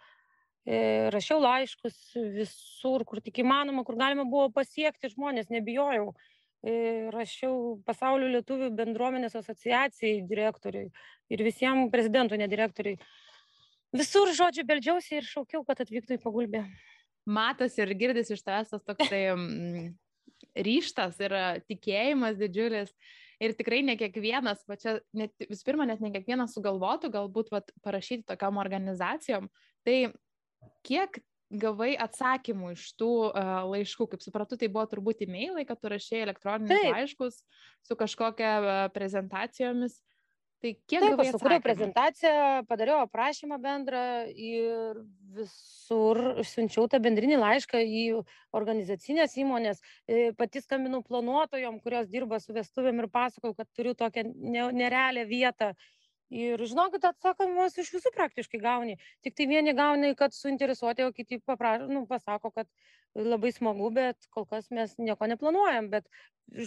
E, 0.62 1.10
rašiau 1.14 1.40
laiškus 1.42 1.96
visur, 2.36 3.02
kur 3.06 3.22
tik 3.22 3.40
įmanoma, 3.42 3.82
kur 3.86 3.98
galima 3.98 4.26
buvo 4.28 4.48
pasiekti 4.54 5.10
žmonės, 5.14 5.50
nebijojau. 5.50 6.12
E, 6.62 6.74
rašiau 7.10 7.80
pasaulio 7.86 8.28
lietuvių 8.36 8.68
bendruomenės 8.78 9.34
asociacijai 9.40 10.20
direktoriui 10.30 10.92
ir 11.34 11.42
visiems 11.42 11.90
prezidentų 11.90 12.38
nedirektoriui. 12.38 13.00
Visur, 13.92 14.30
žodžiu, 14.32 14.64
beldžiausi 14.68 15.18
ir 15.18 15.26
šaukiau, 15.28 15.64
kad 15.68 15.82
atvyktų 15.84 16.16
į 16.16 16.22
pagulbę. 16.22 16.62
Matas 17.28 17.76
ir 17.78 17.92
girdis 17.98 18.32
iš 18.32 18.40
tavęs 18.42 18.72
tas 18.72 18.84
toksai 18.86 19.24
mm, 19.36 19.90
ryštas 20.66 21.20
ir 21.22 21.34
tikėjimas 21.68 22.38
didžiulis. 22.40 22.94
Ir 23.42 23.56
tikrai 23.58 23.80
ne 23.82 23.96
kiekvienas, 23.98 24.62
va 24.70 24.76
čia, 24.78 25.00
net, 25.18 25.32
visų 25.50 25.66
pirma, 25.66 25.86
net 25.88 26.02
ne 26.02 26.12
kiekvienas 26.14 26.54
sugalvotų 26.54 27.10
galbūt 27.10 27.50
va, 27.50 27.58
parašyti 27.82 28.28
tokiam 28.28 28.60
organizacijom. 28.62 29.48
Tai 29.82 29.96
kiek 30.86 31.18
gavai 31.52 31.92
atsakymų 32.00 32.72
iš 32.76 32.86
tų 32.96 33.10
uh, 33.28 33.50
laiškų, 33.68 34.06
kaip 34.12 34.22
supratau, 34.24 34.56
tai 34.56 34.70
buvo 34.72 34.86
turbūt 34.88 35.24
e-mailai, 35.26 35.66
kad 35.68 35.80
tu 35.82 35.90
rašėjai 35.92 36.24
elektroninius 36.28 36.72
Taip. 36.72 36.94
laiškus 36.96 37.42
su 37.88 37.98
kažkokia 37.98 38.52
uh, 38.60 38.70
prezentacijomis. 38.94 39.98
Tai 40.62 40.70
kiek 40.86 41.02
Taip, 41.02 41.18
aš 41.18 41.32
sukūriau 41.34 41.62
prezentaciją, 41.62 42.34
padariau 42.68 43.00
aprašymą 43.02 43.56
bendrą 43.62 44.02
ir 44.30 45.00
visur 45.34 46.20
siunčiau 46.46 46.84
tą 46.92 47.00
bendrinį 47.02 47.40
laišką 47.40 47.80
į 47.82 48.02
organizacinės 48.54 49.34
įmonės. 49.42 49.80
E, 50.06 50.28
pati 50.38 50.62
skambinau 50.62 51.00
planuotojom, 51.08 51.80
kurios 51.82 52.06
dirba 52.12 52.38
su 52.42 52.54
vestuvėm 52.54 53.02
ir 53.02 53.08
pasakau, 53.10 53.56
kad 53.58 53.66
turiu 53.74 53.96
tokią 53.98 54.22
nerealią 54.78 55.24
vietą. 55.26 55.72
Ir 56.32 56.62
žinokit, 56.64 57.02
atsakymus 57.10 57.74
iš 57.82 57.90
visų 57.96 58.12
praktiškai 58.14 58.62
gauni. 58.62 58.94
Tik 59.26 59.34
tai 59.36 59.48
vieni 59.50 59.74
gauni, 59.76 60.14
kad 60.16 60.32
suinteresuoti, 60.36 61.04
o 61.04 61.12
kiti 61.16 61.40
paprašo, 61.42 61.90
nu, 61.90 62.06
pasako, 62.08 62.52
kad 62.54 62.70
labai 63.18 63.50
smagu, 63.52 63.90
bet 63.98 64.30
kol 64.30 64.46
kas 64.48 64.70
mes 64.70 64.94
nieko 65.02 65.26
neplanuojam, 65.28 65.90
bet 65.92 66.06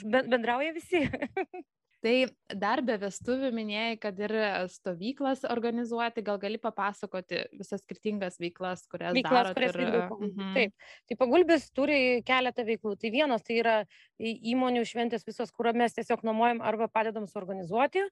bendrauja 0.04 0.76
visi. 0.76 1.08
Tai 2.06 2.14
dar 2.62 2.84
be 2.86 3.00
vestuvių 3.02 3.50
minėjai, 3.56 3.96
kad 3.98 4.20
ir 4.22 4.32
stovyklas 4.70 5.42
organizuoti, 5.50 6.22
gal 6.28 6.38
gali 6.38 6.60
papasakoti 6.62 7.40
visas 7.58 7.82
skirtingas 7.82 8.38
veiklas, 8.38 8.84
kurias 8.92 9.16
veiklas, 9.16 9.34
darot. 9.34 9.58
Kurias 9.58 9.74
ir... 9.80 9.96
uh 10.04 10.22
-huh. 10.22 10.52
Taip, 10.54 10.74
tai 11.10 11.18
pagulbis 11.18 11.66
turi 11.74 12.22
keletą 12.28 12.66
veiklų. 12.68 12.94
Tai 13.02 13.10
vienas 13.10 13.42
tai 13.48 13.58
yra 13.64 13.76
įmonių 14.22 14.86
šventės 14.86 15.26
visos, 15.26 15.52
kur 15.52 15.72
mes 15.74 15.98
tiesiog 15.98 16.22
nuomojam 16.22 16.62
arba 16.62 16.88
padedam 16.88 17.26
suorganizuoti. 17.28 18.06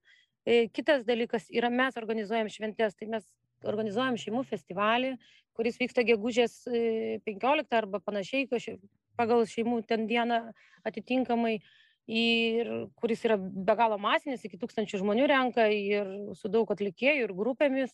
E, 0.46 0.68
kitas 0.74 1.06
dalykas 1.06 1.46
yra 1.54 1.70
mes 1.70 1.98
organizuojam 1.98 2.50
šventės, 2.50 2.98
tai 2.98 3.08
mes 3.08 3.30
organizuojam 3.64 4.18
šeimų 4.18 4.44
festivalį, 4.44 5.18
kuris 5.54 5.78
vyksta 5.78 6.02
gegužės 6.02 6.66
15 6.66 7.72
e, 7.72 7.78
arba 7.78 8.00
panašiai, 8.00 8.50
pagal 9.16 9.46
šeimų 9.46 9.86
ten 9.86 10.08
dieną 10.08 10.52
atitinkamai 10.84 11.60
ir 12.08 12.70
kuris 13.00 13.24
yra 13.26 13.38
be 13.40 13.76
galo 13.80 13.98
masinis, 14.02 14.44
iki 14.46 14.60
tūkstančių 14.62 15.00
žmonių 15.04 15.28
renka 15.32 15.68
ir 15.72 16.10
su 16.36 16.52
daug 16.52 16.70
atlikėjų 16.74 17.30
ir 17.30 17.36
grupėmis. 17.38 17.94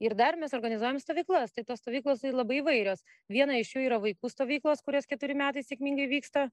Ir 0.00 0.14
dar 0.16 0.36
mes 0.40 0.54
organizuojam 0.56 0.96
stovyklas. 1.02 1.52
Tai 1.52 1.64
tos 1.68 1.82
stovyklos 1.82 2.22
tai 2.22 2.30
labai 2.32 2.62
įvairios. 2.62 3.02
Viena 3.28 3.58
iš 3.60 3.74
jų 3.76 3.82
yra 3.84 3.98
vaikų 4.00 4.30
stovyklos, 4.32 4.80
kurios 4.86 5.04
keturi 5.10 5.36
metai 5.36 5.60
sėkmingai 5.66 6.06
vyksta 6.08 6.46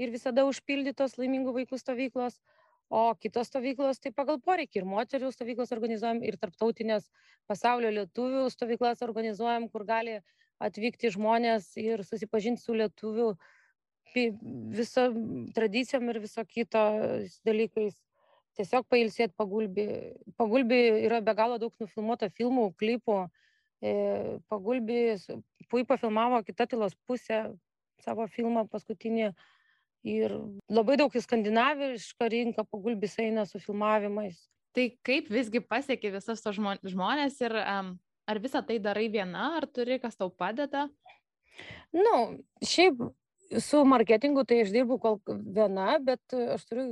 ir 0.00 0.12
visada 0.12 0.44
užpildytos 0.48 1.16
laimingų 1.20 1.56
vaikų 1.62 1.80
stovyklos. 1.80 2.40
o 2.90 3.14
kitos 3.14 3.46
stovyklos 3.46 4.00
tai 4.02 4.10
pagal 4.10 4.40
poreikį 4.42 4.80
ir 4.80 4.86
moterų 4.92 5.28
stovyklas 5.30 5.70
organizuojam 5.76 6.24
ir 6.26 6.36
tarptautinės 6.42 7.04
pasaulio 7.46 7.90
lietuvių 7.94 8.48
stovyklas 8.50 9.02
organizuojam 9.06 9.68
kur 9.70 9.84
gali 9.86 10.16
atvykti 10.58 11.12
žmonės 11.14 11.68
ir 11.78 12.02
susipažinti 12.02 12.62
su 12.64 12.74
lietuvių 12.74 13.28
viso 14.14 15.06
tradicijom 15.54 16.08
ir 16.10 16.20
viso 16.22 16.44
kito 16.44 16.80
dalykais. 17.46 17.98
Tiesiog 18.58 18.84
pailsėti 18.90 19.32
pagulbi. 19.38 19.86
Pagulbi 20.36 20.80
yra 21.06 21.20
be 21.22 21.34
galo 21.38 21.58
daug 21.62 21.72
nufilmuota 21.80 22.28
filmų, 22.34 22.72
klipų. 22.80 23.22
E, 23.80 23.92
pagulbi 24.50 25.14
puipa 25.70 25.96
filmavo 25.96 26.42
kita 26.44 26.66
tylos 26.68 26.96
pusė 27.08 27.44
savo 28.02 28.26
filmą 28.28 28.66
paskutinį. 28.68 29.30
Ir 30.10 30.32
labai 30.72 30.96
daug 30.96 31.12
į 31.12 31.20
skandinavišką 31.20 32.28
rinką 32.32 32.64
pagulbis 32.64 33.18
eina 33.20 33.44
su 33.46 33.60
filmavimais. 33.60 34.38
Tai 34.76 34.86
kaip 35.04 35.28
visgi 35.32 35.60
pasiekė 35.60 36.12
visas 36.14 36.40
tos 36.40 36.56
žmonės 36.56 37.40
ir 37.42 37.54
um, 37.60 37.94
ar 38.30 38.40
visą 38.40 38.62
tai 38.66 38.78
darai 38.82 39.08
viena, 39.12 39.50
ar 39.58 39.66
turi 39.68 39.98
kas 40.00 40.16
tau 40.16 40.30
padeda? 40.30 40.86
Nu, 41.92 42.40
šiaip 42.64 43.02
su 43.58 43.84
marketingu 43.84 44.44
tai 44.46 44.60
aš 44.64 44.70
dirbu 44.74 44.98
kol 45.02 45.18
viena, 45.26 45.98
bet 46.02 46.34
aš 46.54 46.64
turiu 46.68 46.86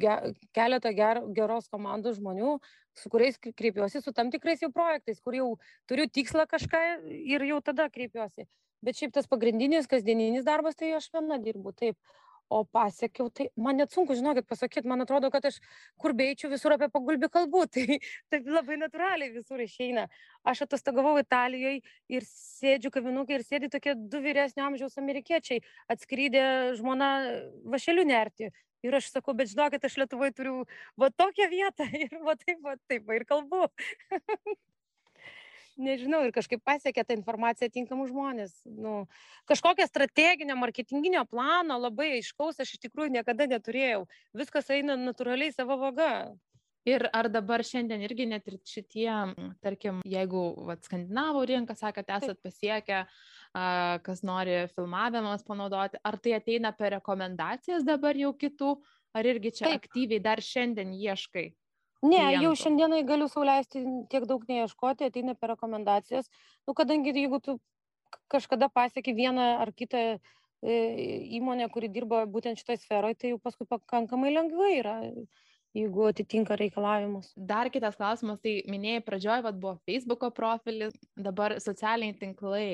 ge, 0.00 0.16
keletą 0.56 0.92
ger, 0.96 1.22
geros 1.36 1.68
komandos 1.72 2.18
žmonių, 2.18 2.58
su 2.98 3.12
kuriais 3.12 3.38
kreipiuosi, 3.40 4.02
su 4.04 4.12
tam 4.12 4.30
tikrais 4.30 4.60
jau 4.62 4.70
projektais, 4.72 5.20
kur 5.24 5.36
jau 5.36 5.48
turiu 5.88 6.08
tikslą 6.08 6.44
kažką 6.50 6.82
ir 7.08 7.46
jau 7.48 7.60
tada 7.64 7.88
kreipiuosi. 7.92 8.46
Bet 8.82 8.98
šiaip 8.98 9.14
tas 9.14 9.28
pagrindinis 9.30 9.88
kasdieninis 9.88 10.44
darbas, 10.44 10.76
tai 10.76 10.92
aš 10.98 11.08
viena 11.14 11.38
dirbu, 11.40 11.72
taip 11.72 11.96
o 12.52 12.62
pasiekiau 12.76 13.30
tai 13.30 13.48
man 13.56 13.78
net 13.80 13.94
sunku 13.94 14.16
žinokit 14.18 14.46
pasakyt 14.48 14.88
man 14.92 15.04
atrodo 15.04 15.30
kad 15.34 15.44
aš 15.48 15.58
kur 16.00 16.14
beeičiau 16.18 16.50
visur 16.52 16.74
apie 16.76 16.88
pagulbį 16.92 17.30
kalbu 17.36 17.64
tai 17.74 17.98
taip 18.32 18.50
labai 18.56 18.78
natūraliai 18.80 19.32
visur 19.36 19.62
išeina. 19.64 20.08
Aš 20.52 20.64
atostogavau 20.66 21.14
italijoj 21.22 21.78
ir 22.16 22.26
sėdžiu 22.30 22.92
kavinukėj 22.94 23.38
ir 23.38 23.46
sėdi 23.46 23.72
tokie 23.76 23.94
du 23.94 24.22
vyresnio 24.24 24.66
amžiaus 24.66 24.98
amerikiečiai 25.02 25.62
atskridę 25.94 26.44
žmona 26.80 27.12
vąšeliu 27.74 28.06
nerti. 28.08 28.52
Ir 28.82 28.98
aš 28.98 29.12
sakau 29.14 29.34
bet 29.38 29.52
žinokit 29.52 29.84
aš 29.86 30.00
lietuvoj 30.02 30.34
turiu 30.34 30.56
va 30.98 31.12
tokią 31.22 31.48
vietą 31.52 31.86
ir 32.04 32.18
va 32.26 32.36
taip 32.40 32.66
va 32.66 32.76
taip 32.90 33.08
va 33.08 33.20
ir 33.20 33.28
kalbu 33.28 33.68
nežinau, 35.80 36.22
ir 36.26 36.32
kažkaip 36.34 36.62
pasiekė 36.64 37.04
tą 37.06 37.16
informaciją 37.16 37.70
tinkamų 37.72 38.08
žmonės. 38.10 38.54
Nu, 38.66 39.06
kažkokio 39.50 39.86
strateginio, 39.88 40.56
marketinginio 40.60 41.24
plano 41.30 41.78
labai 41.80 42.14
aiškaus 42.18 42.60
aš 42.62 42.76
iš 42.76 42.86
tikrųjų 42.86 43.16
niekada 43.18 43.48
neturėjau. 43.50 44.06
Viskas 44.36 44.70
eina 44.74 44.98
natūraliai 45.00 45.54
savo 45.54 45.78
vaga. 45.80 46.14
Ir 46.82 47.04
ar 47.14 47.28
dabar 47.30 47.62
šiandien 47.62 48.02
irgi 48.02 48.24
net 48.26 48.48
ir 48.50 48.56
šitie, 48.66 49.06
tarkim, 49.62 50.00
jeigu 50.02 50.40
vat, 50.66 50.82
skandinavų 50.82 51.44
rinką, 51.52 51.76
sakėt, 51.78 52.10
esat 52.10 52.40
pasiekę, 52.42 53.04
kas 54.02 54.24
nori 54.26 54.64
filmavimas 54.74 55.46
panaudoti, 55.46 56.00
ar 56.02 56.18
tai 56.18 56.34
ateina 56.40 56.72
per 56.74 56.96
rekomendacijas 56.96 57.86
dabar 57.86 58.18
jau 58.18 58.32
kitų, 58.34 58.72
ar 59.14 59.30
irgi 59.30 59.54
čia 59.60 59.68
Taip. 59.68 59.84
aktyviai 59.84 60.24
dar 60.24 60.42
šiandien 60.42 60.90
ieškai? 60.98 61.52
Ne, 62.02 62.18
klientų. 62.18 62.42
jau 62.42 62.52
šiandienai 62.58 63.02
galiu 63.06 63.28
sauliaisti 63.30 63.84
tiek 64.10 64.26
daug 64.26 64.42
neieškoti, 64.48 65.06
ateina 65.10 65.36
per 65.38 65.54
rekomendacijas. 65.54 66.26
Nu, 66.66 66.74
kadangi 66.74 67.14
jeigu 67.14 67.38
tu 67.42 67.58
kažkada 68.32 68.68
pasieki 68.72 69.14
vieną 69.14 69.44
ar 69.62 69.70
kitą 69.72 70.02
e, 70.18 70.74
įmonę, 71.38 71.70
kuri 71.70 71.92
dirba 71.92 72.24
būtent 72.26 72.58
šitoje 72.58 72.82
sferoje, 72.82 73.20
tai 73.20 73.32
jau 73.32 73.38
paskui 73.42 73.68
pakankamai 73.70 74.34
lengvai 74.34 74.74
yra 74.80 74.96
jeigu 75.76 76.08
atitinka 76.10 76.56
reikalavimus. 76.58 77.32
Dar 77.36 77.70
kitas 77.72 77.96
klausimas, 77.96 78.40
tai 78.44 78.60
minėjai 78.70 79.04
pradžioje, 79.06 79.44
vad 79.46 79.60
buvo 79.60 79.78
Facebook'o 79.88 80.32
profilis, 80.34 80.96
dabar 81.16 81.56
socialiniai 81.62 82.18
tinklai. 82.20 82.66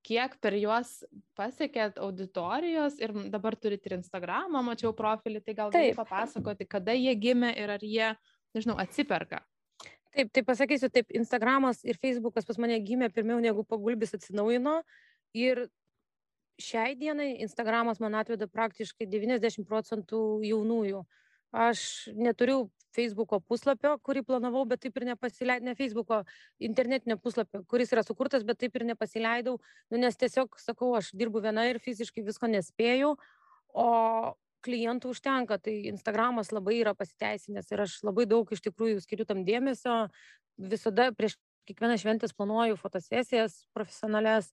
Kiek 0.00 0.38
per 0.40 0.54
juos 0.56 1.02
pasiekėt 1.36 1.98
auditorijos 2.00 2.94
ir 3.04 3.12
dabar 3.28 3.52
turite 3.60 3.90
ir 3.90 3.98
Instagramą, 3.98 4.62
mačiau 4.64 4.94
profilį, 4.96 5.42
tai 5.44 5.54
gal 5.58 5.74
gali 5.74 5.92
papasakoti, 5.98 6.64
kada 6.64 6.94
jie 6.96 7.12
gimė 7.20 7.50
ir 7.60 7.74
ar 7.74 7.84
jie 7.84 8.14
nežinau, 8.56 8.78
atsiperka. 8.80 9.42
Taip, 10.10 10.32
tai 10.34 10.42
pasakysiu, 10.42 10.90
taip, 10.90 11.12
Instagramas 11.14 11.84
ir 11.86 11.98
Facebookas 12.02 12.48
pas 12.48 12.58
mane 12.58 12.80
gimė 12.82 13.10
pirmiau 13.14 13.38
negu 13.42 13.62
pagulbis 13.62 14.16
atsinaujino 14.16 14.80
ir 15.38 15.68
šiai 16.60 16.96
dienai 16.98 17.36
Instagramas 17.44 18.00
man 18.02 18.18
atveda 18.18 18.48
praktiškai 18.50 19.06
90 19.08 19.64
procentų 19.70 20.42
jaunųjų. 20.44 21.04
Aš 21.50 22.10
neturiu 22.14 22.68
Facebooko 22.94 23.38
puslapio, 23.42 23.94
kurį 24.02 24.22
planavau, 24.26 24.64
bet 24.68 24.82
taip 24.82 24.98
ir 24.98 25.06
nepasileidau, 25.12 25.66
ne 25.66 25.76
Facebooko 25.78 26.20
internetinio 26.62 27.16
puslapio, 27.22 27.62
kuris 27.70 27.92
yra 27.94 28.02
sukurtas, 28.06 28.44
bet 28.46 28.58
taip 28.58 28.76
ir 28.78 28.86
nepasileidau, 28.88 29.56
nu, 29.90 30.00
nes 30.02 30.18
tiesiog, 30.18 30.58
sakau, 30.62 30.92
aš 30.98 31.12
dirbu 31.14 31.42
viena 31.42 31.68
ir 31.70 31.78
fiziškai 31.82 32.26
visko 32.26 32.50
nespėjau, 32.50 33.14
o 33.78 33.88
klientų 34.64 35.14
užtenka 35.14 35.58
tai 35.62 35.76
instagramas 35.90 36.52
labai 36.54 36.80
yra 36.80 36.94
pasiteisinęs 36.98 37.70
ir 37.72 37.84
aš 37.86 38.00
labai 38.06 38.26
daug 38.30 38.50
iš 38.52 38.62
tikrųjų 38.66 39.00
skiriu 39.04 39.26
tam 39.28 39.44
dėmesio 39.46 40.02
visada 40.60 41.10
prieš 41.16 41.38
kiekvienas 41.68 42.02
šventes 42.02 42.34
planuoju 42.36 42.78
fotosesijas 42.80 43.62
profesionalias 43.76 44.50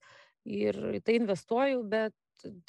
ir 0.48 0.78
į 0.98 1.02
tai 1.04 1.18
investuoju 1.20 1.84
bet 1.90 2.16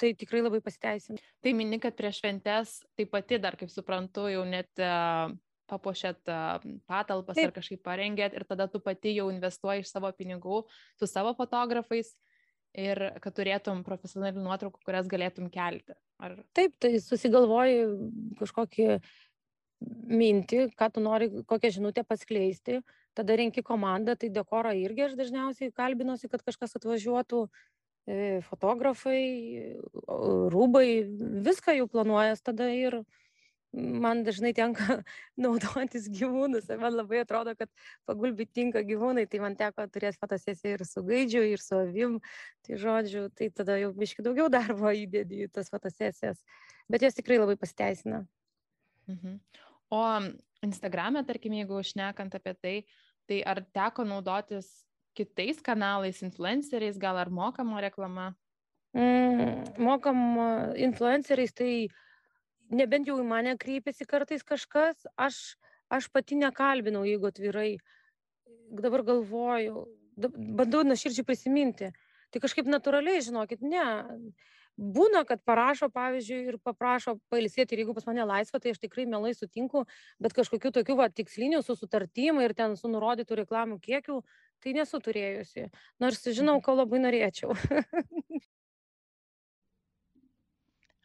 tai 0.01 0.13
tikrai 0.17 0.41
labai 0.41 0.61
pasiteisina. 0.65 1.19
Tai 1.43 1.53
mini, 1.53 1.77
kad 1.81 1.95
prieš 1.97 2.23
šventes 2.23 2.79
tai 2.97 3.05
pati 3.09 3.37
dar, 3.41 3.57
kaip 3.59 3.69
suprantu, 3.69 4.25
jau 4.31 4.41
net 4.47 4.81
uh, 4.81 5.29
papuošėt 5.69 6.31
uh, 6.33 6.65
patalpas 6.89 7.37
Taip. 7.37 7.51
ar 7.51 7.55
kažkaip 7.59 7.83
parengėt 7.85 8.35
ir 8.37 8.47
tada 8.49 8.65
tu 8.71 8.81
pati 8.83 9.13
jau 9.15 9.29
investuoji 9.29 9.85
iš 9.85 9.93
savo 9.93 10.09
pinigų 10.17 10.63
su 10.97 11.09
savo 11.09 11.35
fotografais 11.37 12.11
ir 12.73 13.01
kad 13.21 13.35
turėtum 13.37 13.83
profesionalių 13.85 14.43
nuotraukų, 14.45 14.81
kurias 14.85 15.09
galėtum 15.09 15.49
kelti. 15.53 15.95
Ar... 16.19 16.35
Taip, 16.57 16.75
tai 16.83 16.97
susigalvoji 16.99 17.83
kažkokį 18.39 18.87
mintį, 20.19 20.65
ką 20.75 20.89
tu 20.95 21.03
nori, 21.03 21.29
kokią 21.47 21.71
žinutę 21.77 22.03
paskleisti, 22.07 22.81
tada 23.15 23.37
renki 23.39 23.63
komandą, 23.65 24.17
tai 24.19 24.31
dekorą 24.35 24.73
irgi 24.75 25.05
aš 25.07 25.15
dažniausiai 25.19 25.71
kalbinosi, 25.75 26.27
kad 26.31 26.43
kažkas 26.43 26.75
atvažiuotų, 26.79 27.45
e, 28.09 28.17
fotografai, 28.49 29.21
rūbai, 30.51 30.87
viską 31.47 31.77
jau 31.79 31.87
planuojas 31.91 32.43
tada 32.43 32.67
ir 32.75 32.99
man 33.73 34.23
dažnai 34.25 34.51
tenka 34.57 34.99
naudotis 35.43 36.07
gyvūnus. 36.11 36.69
Man 36.81 36.95
labai 36.97 37.21
atrodo, 37.23 37.53
kad 37.57 37.69
pagulbi 38.09 38.47
tinka 38.49 38.81
gyvūnai, 38.85 39.27
tai 39.29 39.41
man 39.43 39.57
teko 39.59 39.85
turėti 39.91 40.19
fotosesiją 40.21 40.79
ir 40.79 40.85
su 40.87 41.03
gaidžiu, 41.05 41.43
ir 41.45 41.61
su 41.63 41.77
avim. 41.77 42.17
Tai 42.65 42.79
žodžiu, 42.81 43.27
tai 43.35 43.51
tada 43.53 43.77
jau 43.81 43.93
biški 43.95 44.25
daugiau 44.25 44.49
darbo 44.57 44.93
įdėdi 44.93 45.45
į 45.45 45.51
tas 45.53 45.71
fotosesijas. 45.73 46.41
Bet 46.89 47.05
jos 47.05 47.17
tikrai 47.17 47.39
labai 47.41 47.57
pasiteisina. 47.59 48.25
Mhm. 49.09 49.39
O 49.93 50.03
Instagram'e, 50.65 51.23
tarkim, 51.25 51.55
jeigu 51.57 51.79
šnekant 51.85 52.35
apie 52.37 52.53
tai, 52.53 52.75
tai 53.29 53.39
ar 53.47 53.63
teko 53.73 54.03
naudotis 54.05 54.67
kitais 55.17 55.57
kanalais, 55.65 56.21
influenceriais, 56.25 56.97
gal 57.01 57.17
ar 57.17 57.31
mokama 57.33 57.81
reklama? 57.81 58.27
Mm, 58.93 59.79
mokama 59.81 60.45
influenceriais, 60.77 61.53
tai 61.57 61.71
uh, 61.87 61.97
nebent 62.69 63.09
jau 63.09 63.17
į 63.19 63.25
mane 63.27 63.55
kreipiasi 63.59 64.07
kartais 64.09 64.45
kažkas, 64.45 65.07
aš, 65.17 65.39
aš 65.89 66.09
pati 66.13 66.37
nekalbinau, 66.39 67.05
jeigu 67.07 67.29
atvirai. 67.31 67.71
Dabar 68.69 69.01
galvoju, 69.05 69.87
bandau 70.21 70.83
nuoširdžiai 70.85 71.25
prisiminti. 71.25 71.89
Tai 72.29 72.41
kažkaip 72.43 72.69
natūraliai, 72.69 73.23
žinokit, 73.25 73.63
ne. 73.65 73.85
Būna, 74.79 75.25
kad 75.27 75.41
parašo, 75.43 75.89
pavyzdžiui, 75.91 76.37
ir 76.53 76.57
paprašo 76.63 77.17
pailsėti, 77.33 77.75
ir 77.75 77.81
jeigu 77.83 77.95
pas 77.97 78.05
mane 78.07 78.23
laisva, 78.23 78.61
tai 78.63 78.71
aš 78.71 78.79
tikrai 78.79 79.03
mielai 79.09 79.33
sutinku, 79.35 79.81
bet 80.23 80.35
kažkokių 80.37 80.71
tokių 80.77 80.95
va, 81.01 81.09
tikslinių 81.11 81.59
su 81.65 81.75
sutartimai 81.75 82.45
ir 82.47 82.53
ten 82.55 82.77
su 82.79 82.87
nurodytų 82.91 83.41
reklamų 83.41 83.79
kiekių, 83.83 84.21
tai 84.63 84.75
nesu 84.77 85.01
turėjusi. 85.03 85.67
Nors 85.99 86.23
žinau, 86.37 86.61
ko 86.63 86.77
labai 86.79 87.01
norėčiau. 87.03 87.57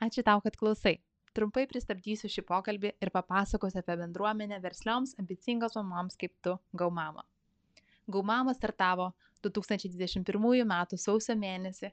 Ačiū 0.06 0.22
tau, 0.22 0.38
kad 0.44 0.54
klausai. 0.60 1.00
Trumpai 1.34 1.64
pristabdysiu 1.66 2.28
šį 2.30 2.44
pokalbį 2.46 2.92
ir 3.02 3.10
papasakosiu 3.10 3.80
apie 3.80 3.96
bendruomenę 3.98 4.60
verslioms 4.62 5.16
ambicingos 5.18 5.74
mamoms 5.74 6.14
kaip 6.20 6.30
tu 6.46 6.52
Gaumama. 6.78 7.24
Gaumama 8.06 8.54
startavo 8.54 9.08
2021 9.42 10.62
m. 10.62 10.74
sausio 10.94 11.34
mėnesį 11.34 11.90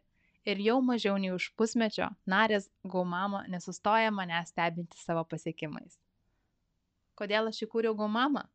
ir 0.51 0.61
jau 0.67 0.77
mažiau 0.85 1.17
nei 1.17 1.31
už 1.33 1.47
pusmečio 1.57 2.11
narės 2.33 2.69
Gaumama 2.83 3.41
nesustoja 3.49 4.11
mane 4.13 4.43
stebinti 4.45 5.01
savo 5.01 5.23
pasiekimais. 5.33 5.97
Kodėl 7.17 7.49
aš 7.49 7.63
įkūriau 7.65 7.97
Gaumama? 7.97 8.45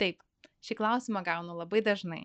Taip, 0.00 0.24
šį 0.64 0.78
klausimą 0.80 1.22
gaunu 1.26 1.58
labai 1.58 1.82
dažnai. 1.84 2.22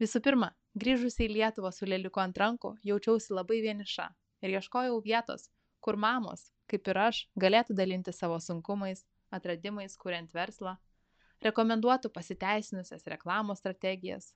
Visų 0.00 0.22
pirma, 0.24 0.48
grįžusi 0.80 1.26
į 1.26 1.34
Lietuvą 1.36 1.70
su 1.76 1.84
lėliuku 1.84 2.24
ant 2.24 2.40
rankų, 2.40 2.72
jaučiausi 2.88 3.36
labai 3.36 3.60
vieniša 3.66 4.08
ir 4.44 4.56
ieškojau 4.56 4.96
vietos, 5.04 5.50
kur 5.84 5.98
mamos, 6.00 6.48
kaip 6.70 6.88
ir 6.88 7.00
aš, 7.08 7.24
galėtų 7.36 7.76
dalinti 7.76 8.12
savo 8.16 8.38
sunkumais, 8.40 9.04
atradimais, 9.34 9.96
kuriant 10.00 10.30
verslą, 10.32 10.78
rekomenduotų 11.44 12.10
pasiteisinusias 12.14 13.04
reklamos 13.12 13.60
strategijas, 13.60 14.30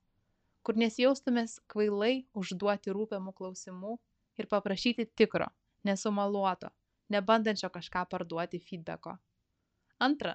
kur 0.62 0.76
nesijaustumės 0.76 1.56
kvailai 1.72 2.26
užduoti 2.36 2.92
rūpiamų 2.92 3.32
klausimų 3.38 3.94
ir 4.38 4.50
paprašyti 4.50 5.08
tikro, 5.16 5.48
nesumaluoto, 5.88 6.68
nebandančio 7.08 7.70
kažką 7.72 8.04
parduoti 8.12 8.60
feedbacko. 8.60 9.16
Antra, 10.04 10.34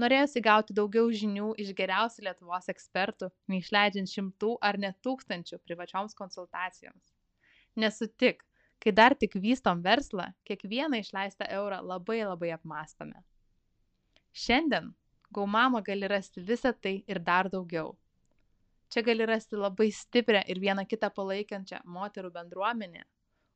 norėjusi 0.00 0.42
gauti 0.44 0.76
daugiau 0.76 1.08
žinių 1.22 1.54
iš 1.64 1.72
geriausių 1.78 2.26
Lietuvos 2.26 2.68
ekspertų, 2.72 3.30
neišleidžiant 3.52 4.12
šimtų 4.12 4.52
ar 4.68 4.78
net 4.84 5.00
tūkstančių 5.06 5.62
privačioms 5.64 6.14
konsultacijoms. 6.18 7.16
Nesutik, 7.80 8.44
kai 8.80 8.92
dar 8.96 9.14
tik 9.14 9.36
vystom 9.36 9.82
verslą, 9.84 10.30
kiekvieną 10.48 11.02
išleistą 11.02 11.48
eurą 11.60 11.82
labai 11.84 12.22
labai 12.24 12.54
apmastome. 12.56 13.24
Šiandien 14.32 14.94
Gaumama 15.30 15.78
gali 15.86 16.08
rasti 16.10 16.42
visą 16.42 16.72
tai 16.74 17.04
ir 17.06 17.20
dar 17.22 17.48
daugiau 17.50 17.92
Čia 18.90 19.04
gali 19.06 19.26
rasti 19.26 19.54
labai 19.54 19.92
stiprią 19.94 20.40
ir 20.50 20.58
vieną 20.58 20.82
kitą 20.90 21.12
palaikančią 21.14 21.78
moterų 21.96 22.32
bendruomenę, 22.34 23.04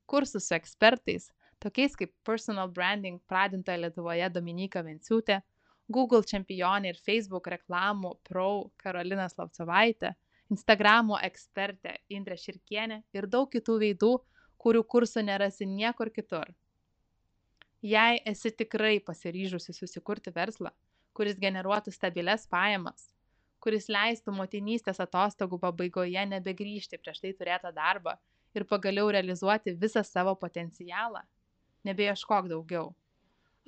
kursus 0.06 0.46
su 0.46 0.54
ekspertais, 0.54 1.24
tokiais 1.58 1.96
kaip 1.98 2.12
personal 2.28 2.70
branding 2.76 3.18
pradintoje 3.26 3.80
Lietuvoje 3.82 4.28
Dominika 4.30 4.84
Venciūtė, 4.86 5.40
Google 5.90 6.22
čempionė 6.22 6.92
ir 6.92 7.00
Facebook 7.08 7.50
reklamų 7.50 8.12
pro 8.28 8.46
Karolina 8.78 9.26
Slavcovaitė, 9.32 10.12
Instagramo 10.54 11.18
ekspertė 11.26 11.96
Indrė 12.14 12.38
Širkienė 12.38 13.00
ir 13.18 13.26
daug 13.26 13.50
kitų 13.50 13.80
veidų, 13.82 14.12
kurių 14.64 14.84
kursų 14.88 15.24
nerasi 15.28 15.66
niekur 15.68 16.10
kitur. 16.12 16.48
Jei 17.84 18.20
esi 18.24 18.48
tikrai 18.50 18.96
pasiryžusi 19.04 19.74
susikurti 19.76 20.32
verslą, 20.32 20.70
kuris 21.12 21.36
generuotų 21.40 21.92
stabiles 21.92 22.46
pajamas, 22.48 23.10
kuris 23.60 23.90
leistų 23.92 24.32
motinystės 24.32 25.02
atostogų 25.04 25.58
pabaigoje 25.60 26.24
nebegrįžti 26.32 27.00
prieš 27.00 27.20
tai 27.20 27.34
turėtą 27.36 27.74
darbą 27.76 28.16
ir 28.56 28.64
pagaliau 28.70 29.10
realizuoti 29.12 29.76
visą 29.84 30.04
savo 30.06 30.34
potencialą. 30.40 31.20
Nebeieškok 31.84 32.48
daugiau. 32.48 32.94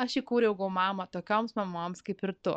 Aš 0.00 0.18
įkūriau 0.22 0.56
gaumamą 0.56 1.06
tokioms 1.12 1.52
mamoms 1.56 2.00
kaip 2.04 2.24
ir 2.24 2.32
tu. 2.44 2.54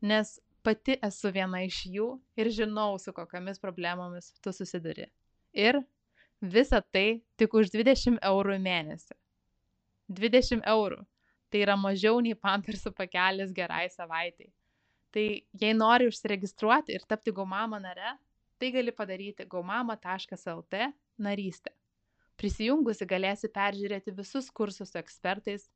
Nes 0.00 0.38
pati 0.64 0.96
esu 1.04 1.32
viena 1.34 1.60
iš 1.66 1.82
jų 1.92 2.08
ir 2.40 2.50
žinau, 2.52 2.96
su 2.98 3.12
kokiamis 3.12 3.60
problemomis 3.60 4.32
tu 4.40 4.52
susiduri. 4.56 5.10
Ir 5.52 5.82
visa 6.42 6.80
tai 6.82 7.22
tik 7.38 7.54
už 7.54 7.70
20 7.70 8.18
eurų 8.18 8.56
į 8.58 8.62
mėnesį. 8.62 9.14
20 10.10 10.66
eurų. 10.66 10.98
Tai 11.52 11.60
yra 11.60 11.76
mažiau 11.76 12.18
nei 12.24 12.34
pampersų 12.34 12.92
pakelis 12.96 13.52
gerai 13.54 13.86
savaitai. 13.92 14.48
Tai 15.12 15.24
jei 15.60 15.74
nori 15.76 16.08
užsiregistruoti 16.08 16.96
ir 16.96 17.04
tapti 17.06 17.32
Gaumama 17.36 17.78
nare, 17.78 18.16
tai 18.58 18.70
gali 18.72 18.92
padaryti 18.92 19.44
gaumama.lt 19.44 20.78
narystę. 21.18 21.72
Prisijungusi 22.40 23.06
galėsi 23.06 23.50
peržiūrėti 23.52 24.14
visus 24.16 24.48
kursus 24.50 24.90
su 24.90 24.98
ekspertais, 24.98 25.68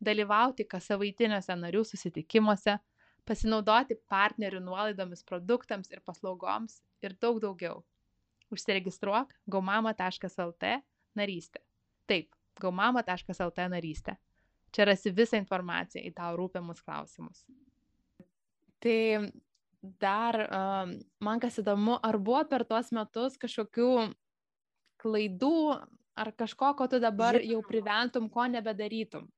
dalyvauti 0.00 0.66
kas 0.68 0.88
savaitiniuose 0.90 1.54
narių 1.56 1.84
susitikimuose, 1.86 2.78
pasinaudoti 3.24 3.96
partnerių 4.10 4.60
nuolaidomis 4.64 5.22
produktams 5.24 5.92
ir 5.94 6.02
paslaugoms 6.04 6.80
ir 7.04 7.14
daug 7.20 7.38
daugiau. 7.44 7.84
Užsiregistruok 8.50 9.34
gaumama.lt 9.50 10.72
narystę. 11.14 11.62
Taip, 12.06 12.34
gaumama.lt 12.60 13.68
narystę. 13.70 14.16
Čia 14.70 14.86
rasi 14.86 15.10
visą 15.14 15.38
informaciją 15.40 16.02
į 16.06 16.12
tau 16.14 16.36
rūpiamus 16.38 16.82
klausimus. 16.82 17.42
Tai 18.80 19.30
dar 20.00 20.38
um, 20.46 20.94
man 21.24 21.40
kas 21.42 21.58
įdomu, 21.60 21.98
ar 22.02 22.18
buvo 22.20 22.42
per 22.48 22.64
tuos 22.68 22.92
metus 22.94 23.38
kažkokių 23.40 23.90
klaidų, 25.00 25.80
ar 26.20 26.32
kažko, 26.36 26.74
ko 26.76 26.86
tu 26.92 27.00
dabar 27.00 27.38
Žinoma. 27.38 27.52
jau 27.54 27.60
priventum, 27.66 28.28
ko 28.32 28.46
nebedarytum? 28.52 29.28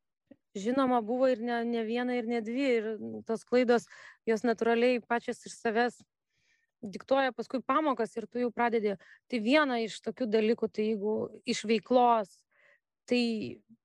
Žinoma, 0.59 1.01
buvo 1.01 1.31
ir 1.33 1.41
ne, 1.41 1.63
ne 1.65 1.85
viena, 1.87 2.17
ir 2.19 2.27
ne 2.29 2.43
dvi, 2.45 2.65
ir 2.77 2.89
tos 3.29 3.47
klaidos, 3.49 3.87
jos 4.29 4.43
natūraliai 4.45 5.01
pačios 5.09 5.41
iš 5.49 5.55
savęs 5.63 6.03
diktuoja 6.83 7.33
paskui 7.37 7.63
pamokas 7.63 8.17
ir 8.17 8.27
tu 8.27 8.43
jau 8.43 8.51
pradedi. 8.55 8.97
Tai 9.31 9.43
viena 9.43 9.81
iš 9.83 10.01
tokių 10.05 10.29
dalykų, 10.31 10.69
tai 10.69 10.93
jeigu 10.93 11.17
iš 11.49 11.65
veiklos, 11.71 12.37
tai 13.09 13.23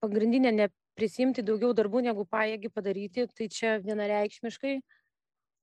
pagrindinė 0.04 0.54
neprisimti 0.56 1.46
daugiau 1.46 1.74
darbų, 1.78 2.04
negu 2.10 2.26
pajėgi 2.30 2.74
padaryti, 2.74 3.28
tai 3.34 3.50
čia 3.54 3.78
vienareikšmiškai. 3.86 4.78
Uh, 4.78 4.98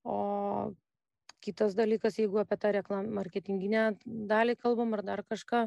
O 0.05 0.73
kitas 1.41 1.73
dalykas, 1.77 2.19
jeigu 2.21 2.37
apie 2.41 2.57
tą 2.61 2.71
reklam 2.75 3.09
marketinginę 3.17 3.87
dalį 4.05 4.55
kalbam 4.61 4.93
ar 4.97 5.01
dar 5.05 5.23
kažką, 5.25 5.65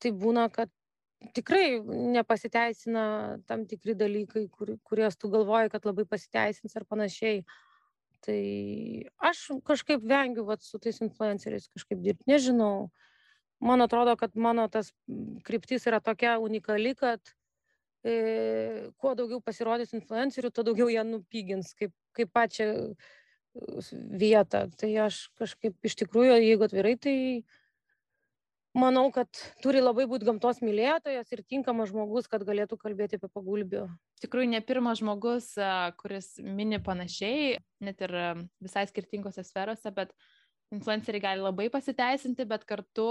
tai 0.00 0.12
būna, 0.24 0.46
kad 0.52 0.68
tikrai 1.36 1.80
nepasiteisina 2.16 3.04
tam 3.48 3.64
tikri 3.68 3.96
dalykai, 3.96 4.46
kur, 4.52 4.74
kuriuos 4.84 5.16
tu 5.16 5.32
galvoji, 5.32 5.72
kad 5.72 5.88
labai 5.88 6.04
pasiteisins 6.08 6.76
ar 6.76 6.84
panašiai. 6.88 7.42
Tai 8.24 8.40
aš 9.30 9.46
kažkaip 9.64 10.02
vengiu 10.04 10.44
vat, 10.48 10.62
su 10.64 10.78
tais 10.82 11.00
influenceriais 11.00 11.70
kažkaip 11.72 12.02
dirbti, 12.04 12.28
nežinau. 12.28 12.90
Man 13.60 13.84
atrodo, 13.84 14.14
kad 14.16 14.36
mano 14.36 14.66
tas 14.72 14.92
kryptis 15.44 15.86
yra 15.88 16.00
tokia 16.04 16.38
unikali, 16.40 16.94
kad 16.96 17.20
e, 18.04 18.88
kuo 19.00 19.14
daugiau 19.16 19.40
pasirodys 19.44 19.92
influencerių, 19.96 20.52
tuo 20.52 20.64
daugiau 20.68 20.88
jie 20.92 21.04
nupygins 21.04 21.74
kaip, 21.76 21.92
kaip 22.16 22.32
pačią 22.36 22.70
vietą. 24.20 24.66
Tai 24.80 24.90
aš 25.06 25.26
kažkaip 25.40 25.76
iš 25.84 25.98
tikrųjų, 26.04 26.38
jeigu 26.40 26.68
atvirai, 26.68 26.94
tai 26.96 27.16
manau, 28.76 29.06
kad 29.14 29.28
turi 29.64 29.82
labai 29.82 30.06
būti 30.10 30.26
gamtos 30.28 30.60
mylėtojas 30.62 31.30
ir 31.34 31.42
tinkamas 31.48 31.90
žmogus, 31.90 32.28
kad 32.30 32.44
galėtų 32.46 32.78
kalbėti 32.80 33.18
apie 33.18 33.30
pagulbį. 33.32 33.84
Iš 34.18 34.24
tikrųjų, 34.26 34.50
ne 34.52 34.60
pirmas 34.64 35.00
žmogus, 35.02 35.52
kuris 36.00 36.32
mini 36.44 36.80
panašiai, 36.82 37.58
net 37.84 38.04
ir 38.06 38.14
visai 38.62 38.86
skirtingose 38.90 39.44
sferose, 39.46 39.90
bet 39.94 40.14
influenceriai 40.74 41.24
gali 41.24 41.44
labai 41.44 41.68
pasiteisinti, 41.72 42.46
bet 42.46 42.66
kartu 42.68 43.10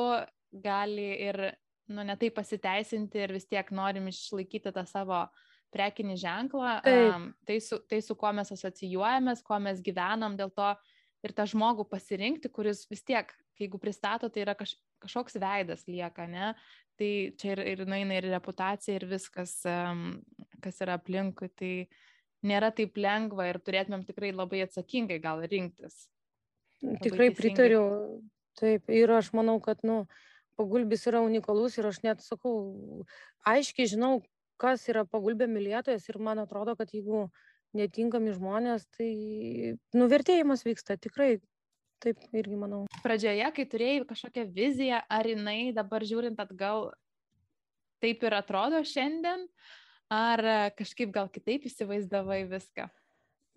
gali 0.63 1.11
ir 1.27 1.41
nu, 1.89 2.05
netai 2.05 2.29
pasiteisinti 2.33 3.25
ir 3.25 3.33
vis 3.35 3.47
tiek 3.49 3.71
norim 3.75 4.07
išlaikyti 4.09 4.71
tą 4.73 4.85
savo 4.87 5.25
prekinį 5.73 6.15
ženklą, 6.17 6.77
um, 6.89 7.27
tai, 7.45 7.59
su, 7.61 7.77
tai 7.89 7.99
su 8.01 8.15
kuo 8.17 8.31
mes 8.33 8.49
asocijuojamės, 8.55 9.43
kuo 9.45 9.59
mes 9.61 9.83
gyvenam, 9.85 10.37
dėl 10.39 10.53
to 10.55 10.71
ir 11.25 11.33
tą 11.35 11.45
žmogų 11.49 11.85
pasirinkti, 11.91 12.49
kuris 12.53 12.85
vis 12.89 13.03
tiek, 13.05 13.29
jeigu 13.59 13.81
pristato, 13.81 14.31
tai 14.33 14.45
yra 14.47 14.55
kaž, 14.57 14.73
kažkoks 15.03 15.39
veidas 15.41 15.85
lieka, 15.87 16.27
ne? 16.29 16.53
Tai 16.99 17.09
čia 17.39 17.55
ir, 17.55 17.63
ir 17.73 17.83
naina 17.87 18.17
ir 18.19 18.27
reputacija 18.33 18.97
ir 18.99 19.07
viskas, 19.07 19.55
kas 20.63 20.81
yra 20.83 20.97
aplinkui, 20.99 21.47
tai 21.55 21.73
nėra 22.45 22.71
taip 22.75 22.97
lengva 22.99 23.49
ir 23.49 23.59
turėtumėm 23.63 24.03
tikrai 24.07 24.33
labai 24.35 24.63
atsakingai 24.65 25.19
gal 25.23 25.43
rinktis. 25.47 26.07
Tikrai 27.03 27.31
pritariu. 27.35 27.83
Taip, 28.59 28.89
ir 28.91 29.11
aš 29.15 29.31
manau, 29.35 29.55
kad, 29.63 29.79
nu, 29.87 30.03
pagulbis 30.59 31.05
yra 31.07 31.21
unikalus 31.23 31.77
ir 31.79 31.87
aš 31.87 32.01
net 32.03 32.23
sakau, 32.23 33.05
aiškiai 33.47 33.87
žinau, 33.87 34.19
kas 34.59 34.83
yra 34.91 35.05
pagulbė 35.07 35.47
mylėtojas 35.47 36.09
ir 36.11 36.19
man 36.23 36.41
atrodo, 36.43 36.75
kad 36.79 36.91
jeigu 36.91 37.29
netinkami 37.77 38.33
žmonės, 38.35 38.87
tai 38.97 39.09
nuvertėjimas 39.95 40.65
vyksta 40.67 40.97
tikrai. 40.99 41.37
Taip 41.99 42.21
irgi 42.31 42.55
manau. 42.55 42.85
Pradžioje, 43.03 43.47
kai 43.55 43.65
turėjai 43.67 44.05
kažkokią 44.07 44.45
viziją, 44.55 45.01
ar 45.11 45.27
jinai 45.27 45.73
dabar 45.75 46.05
žiūrint 46.07 46.39
atgal, 46.39 46.93
taip 47.99 48.23
ir 48.23 48.35
atrodo 48.37 48.79
šiandien, 48.87 49.43
ar 50.13 50.43
kažkaip 50.79 51.11
gal 51.15 51.27
kitaip 51.33 51.67
įsivaizdavai 51.67 52.45
viską? 52.51 52.87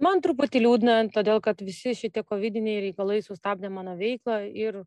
Man 0.02 0.18
truputį 0.24 0.64
liūdna, 0.64 0.96
todėl 1.14 1.38
kad 1.44 1.60
visi 1.62 1.94
šitie 1.94 2.24
covidiniai 2.26 2.80
reikalai 2.88 3.20
sustabdė 3.22 3.70
mano 3.70 3.94
veiklą 4.00 4.40
ir 4.50 4.80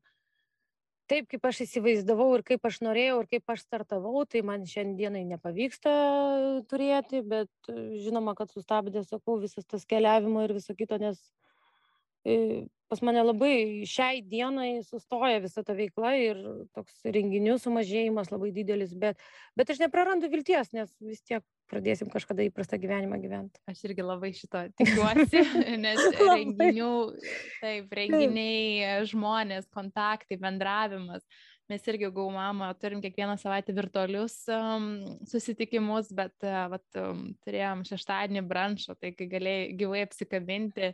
taip 1.07 1.29
kaip 1.31 1.45
aš 1.47 1.61
įsivaizdavau 1.67 2.27
ir 2.35 2.43
kaip 2.43 2.67
aš 2.67 2.81
norėjau 2.83 3.21
ir 3.21 3.29
kaip 3.37 3.53
aš 3.53 3.63
startavau, 3.63 4.25
tai 4.27 4.41
man 4.43 4.65
šiandienai 4.67 5.23
nepavyksta 5.29 5.93
turėti, 6.67 7.21
bet 7.23 7.71
žinoma, 7.71 8.35
kad 8.35 8.51
sustabdė, 8.51 9.05
sakau, 9.07 9.37
visas 9.39 9.63
tas 9.69 9.85
keliavimo 9.87 10.43
ir 10.43 10.57
viso 10.57 10.75
kito, 10.75 10.99
nes 10.99 11.21
pas 12.89 13.01
mane 13.05 13.23
labai 13.25 13.85
šiai 13.89 14.21
dienai 14.25 14.83
sustoja 14.85 15.41
visa 15.43 15.63
ta 15.65 15.73
veikla 15.77 16.13
ir 16.21 16.41
toks 16.77 17.01
renginių 17.05 17.57
sumažėjimas 17.61 18.31
labai 18.33 18.51
didelis, 18.55 18.93
bet, 18.97 19.21
bet 19.57 19.73
aš 19.73 19.81
neprarandu 19.81 20.29
vilties, 20.31 20.71
nes 20.75 20.93
vis 21.01 21.23
tiek 21.25 21.43
pradėsim 21.71 22.11
kažkada 22.13 22.45
įprastą 22.45 22.77
gyvenimą 22.81 23.17
gyventi. 23.23 23.61
Aš 23.71 23.87
irgi 23.87 24.05
labai 24.05 24.31
šito 24.37 24.67
tikiuosi, 24.77 25.41
nes 25.85 26.01
renginių, 26.21 26.93
taip, 27.63 27.97
renginiai, 27.99 29.01
žmonės, 29.09 29.67
kontaktai, 29.73 30.37
bendravimas, 30.41 31.25
mes 31.71 31.89
irgi 31.89 32.11
gau 32.13 32.27
mama 32.29 32.69
turim 32.77 33.01
kiekvieną 33.01 33.39
savaitę 33.41 33.73
virtualius 33.73 34.37
um, 34.53 34.91
susitikimus, 35.25 36.11
bet 36.13 36.35
uh, 36.45 36.67
vat, 36.75 36.85
um, 37.01 37.31
turėjom 37.45 37.81
šeštadienį 37.89 38.45
branšą, 38.45 38.97
tai 39.01 39.15
kai 39.17 39.25
galėjai 39.31 39.71
gyvai 39.79 40.05
apsikabinti, 40.05 40.93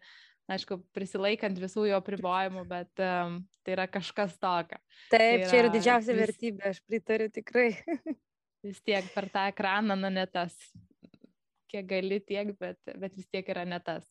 aišku, 0.52 0.80
prisilaikant 0.96 1.60
visų 1.62 1.88
jo 1.90 2.00
pribojimų, 2.06 2.66
bet 2.70 3.04
um, 3.04 3.40
tai 3.66 3.76
yra 3.78 3.88
kažkas 3.92 4.36
tokio. 4.42 4.80
Taip, 5.10 5.18
tai 5.18 5.32
yra, 5.38 5.50
čia 5.50 5.62
yra 5.64 5.72
didžiausia 5.74 6.16
vis, 6.16 6.22
vertybė, 6.26 6.74
aš 6.74 6.82
pritariu 6.88 7.32
tikrai. 7.34 7.70
vis 8.66 8.82
tiek 8.86 9.08
per 9.16 9.30
tą 9.34 9.48
ekraną, 9.52 9.98
nu 9.98 10.12
ne 10.14 10.26
tas, 10.30 10.56
kiek 11.72 11.88
gali 11.90 12.20
tiek, 12.24 12.54
bet, 12.60 12.80
bet 13.00 13.16
vis 13.18 13.30
tiek 13.32 13.48
yra 13.54 13.66
ne 13.66 13.80
tas. 13.84 14.06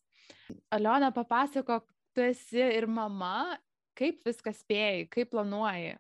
Aliona, 0.75 1.11
papasako, 1.15 1.81
tu 2.15 2.25
esi 2.25 2.63
ir 2.63 2.89
mama, 2.91 3.59
kaip 3.99 4.23
viską 4.27 4.55
spėjai, 4.57 5.05
kaip 5.13 5.31
planuoji? 5.35 5.97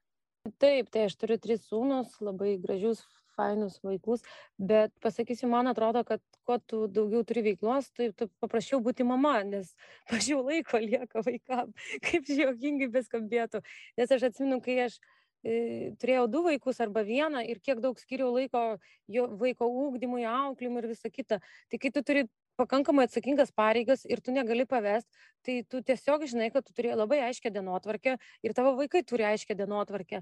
Taip, 0.62 0.88
tai 0.92 1.06
aš 1.06 1.18
turiu 1.20 1.36
tris 1.38 1.66
sūnus, 1.68 2.16
labai 2.24 2.54
gražius, 2.62 3.02
fainus 3.40 3.78
vaikus, 3.84 4.24
bet 4.72 4.92
pasakysiu, 5.04 5.48
man 5.52 5.70
atrodo, 5.72 6.04
kad 6.04 6.22
kuo 6.44 6.58
tu 6.60 6.82
daugiau 6.92 7.24
turi 7.24 7.44
veiklos, 7.50 7.90
tai 7.96 8.10
tu 8.16 8.28
paprašiau 8.42 8.82
būti 8.84 9.06
mama, 9.06 9.38
nes 9.48 9.72
mažiau 10.12 10.44
laiko 10.46 10.80
lieka 10.82 11.24
vaikam, 11.26 11.72
kaip 12.04 12.28
žiokingai 12.28 12.90
beskambėtų. 12.98 13.64
Nes 14.00 14.12
aš 14.16 14.28
atsimenu, 14.30 14.60
kai 14.64 14.76
aš 14.88 14.98
e, 15.44 15.94
turėjau 16.02 16.26
du 16.34 16.44
vaikus 16.48 16.82
arba 16.84 17.04
vieną 17.06 17.44
ir 17.48 17.62
kiek 17.64 17.80
daug 17.80 17.98
skiriau 18.00 18.32
laiko 18.36 18.64
jo 19.08 19.26
vaiko 19.40 19.70
ūkdymui, 19.86 20.26
auklymui 20.28 20.84
ir 20.84 20.92
visą 20.92 21.12
kitą. 21.12 21.40
Tai 21.70 21.82
kai 21.82 21.92
tu 21.94 22.04
turi 22.04 22.26
pakankamai 22.60 23.06
atsakingas 23.08 23.52
pareigas 23.56 24.04
ir 24.04 24.20
tu 24.20 24.34
negali 24.36 24.66
pavest, 24.68 25.08
tai 25.46 25.62
tu 25.70 25.80
tiesiog 25.80 26.26
žinai, 26.28 26.50
kad 26.52 26.66
tu 26.66 26.76
turi 26.76 26.92
labai 26.92 27.22
aiškę 27.30 27.52
dienotvarkę 27.54 28.16
ir 28.44 28.56
tavo 28.56 28.74
vaikai 28.80 29.02
turi 29.06 29.24
aiškę 29.32 29.56
dienotvarkę 29.56 30.20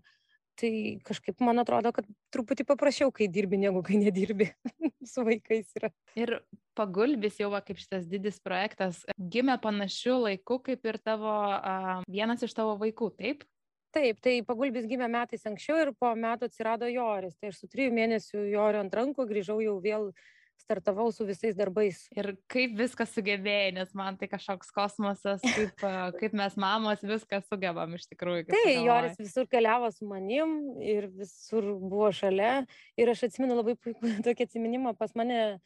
tai 0.58 0.70
kažkaip 1.06 1.42
man 1.44 1.62
atrodo, 1.62 1.92
kad 1.94 2.06
truputį 2.34 2.66
paprasčiau, 2.68 3.12
kai 3.14 3.28
dirbi, 3.32 3.60
negu 3.60 3.82
kai 3.86 4.00
nedirbi 4.00 4.50
su 5.12 5.24
vaikais. 5.26 5.70
Yra. 5.78 5.92
Ir 6.18 6.34
pagulbis 6.78 7.38
jau 7.40 7.50
va, 7.52 7.62
kaip 7.64 7.80
šitas 7.80 8.08
didis 8.10 8.40
projektas 8.42 9.04
gimė 9.18 9.58
panašiu 9.62 10.18
laiku 10.24 10.60
kaip 10.64 10.84
ir 10.86 10.98
tavo 11.02 11.30
a, 11.30 12.00
vienas 12.10 12.42
iš 12.46 12.56
tavo 12.58 12.76
vaikų, 12.80 13.12
taip? 13.18 13.46
Taip, 13.94 14.18
tai 14.20 14.34
pagulbis 14.44 14.84
gimė 14.88 15.06
metais 15.08 15.46
anksčiau 15.48 15.78
ir 15.80 15.92
po 15.96 16.10
metų 16.12 16.50
atsirado 16.50 16.90
Joris. 16.92 17.38
Tai 17.40 17.52
aš 17.52 17.62
su 17.62 17.70
trijų 17.72 17.94
mėnesių 17.96 18.42
Jorio 18.52 18.82
ant 18.84 18.94
rankų 18.94 19.24
grįžau 19.30 19.62
jau 19.64 19.78
vėl 19.80 20.10
startavau 20.58 21.08
su 21.14 21.26
visais 21.28 21.56
darbais. 21.56 22.00
Ir 22.16 22.32
kaip 22.50 22.74
viską 22.78 23.06
sugebėjai, 23.08 23.72
nes 23.78 23.94
man 23.98 24.18
tai 24.20 24.28
kažkoks 24.30 24.72
kosmosas, 24.74 25.42
kaip, 25.44 25.84
kaip 26.20 26.36
mes 26.36 26.58
mamos 26.60 27.04
viską 27.06 27.40
sugebam 27.46 27.94
iš 27.98 28.08
tikrųjų. 28.12 28.48
Tai 28.52 28.74
Joris 28.76 29.18
visur 29.20 29.48
keliavo 29.50 29.90
su 29.94 30.08
manim 30.08 30.58
ir 30.84 31.08
visur 31.14 31.72
buvo 31.80 32.10
šalia. 32.14 32.62
Ir 32.98 33.14
aš 33.14 33.28
atsimenu 33.28 33.58
labai 33.58 33.78
puikų 33.78 34.18
tokį 34.26 34.48
atsiminimą 34.48 34.96
pas 34.98 35.14
mane 35.18 35.58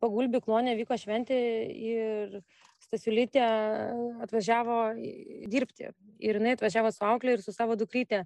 pagulbi 0.00 0.38
klonė 0.42 0.76
vyko 0.78 0.98
šventė 1.00 1.38
ir 1.74 2.42
Stasiulytė 2.80 3.42
atvažiavo 4.24 4.76
dirbti. 5.52 5.90
Ir 6.24 6.38
jinai 6.38 6.54
atvažiavo 6.56 6.92
su 6.94 7.04
auklė 7.04 7.36
ir 7.36 7.42
su 7.44 7.52
savo 7.52 7.76
dukrytė 7.78 8.24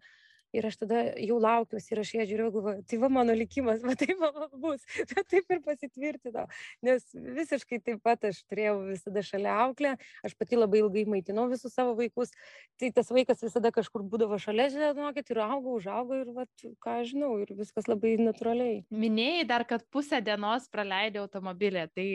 ir 0.54 0.66
aš 0.68 0.78
tada 0.82 1.02
jau 1.20 1.38
laukiausi 1.42 1.94
ir 1.94 2.00
aš 2.02 2.12
ją 2.16 2.26
žiūrėjau, 2.30 2.52
galvoju, 2.54 2.84
tai 2.90 2.98
va 3.02 3.10
mano 3.12 3.34
likimas, 3.36 3.82
va 3.84 3.96
taip 3.98 4.20
va 4.20 4.48
bus, 4.52 4.84
bet 5.10 5.26
taip 5.32 5.54
ir 5.54 5.62
pasitvirtino, 5.64 6.46
nes 6.86 7.06
visiškai 7.40 7.80
taip 7.84 8.02
pat 8.06 8.28
aš 8.30 8.42
turėjau 8.50 8.76
visada 8.88 9.24
šalia 9.26 9.56
auklę, 9.64 9.96
aš 10.26 10.36
pati 10.38 10.60
labai 10.60 10.84
ilgai 10.84 11.04
maitinau 11.10 11.48
visus 11.52 11.74
savo 11.74 11.96
vaikus, 11.98 12.32
tai 12.80 12.92
tas 12.94 13.10
vaikas 13.14 13.42
visada 13.44 13.72
kažkur 13.74 14.06
būdavo 14.06 14.38
šalia, 14.42 14.70
žinokit, 14.74 15.34
ir 15.34 15.42
augo, 15.44 15.76
užaugo 15.80 16.20
ir 16.22 16.32
va, 16.36 16.46
ką 16.84 17.00
žinau, 17.08 17.34
ir 17.42 17.54
viskas 17.58 17.90
labai 17.90 18.16
natūraliai. 18.20 18.84
Minėjai 18.94 19.44
dar, 19.50 19.66
kad 19.68 19.84
pusę 19.92 20.22
dienos 20.24 20.70
praleidai 20.72 21.24
automobilė, 21.24 21.88
tai 21.94 22.08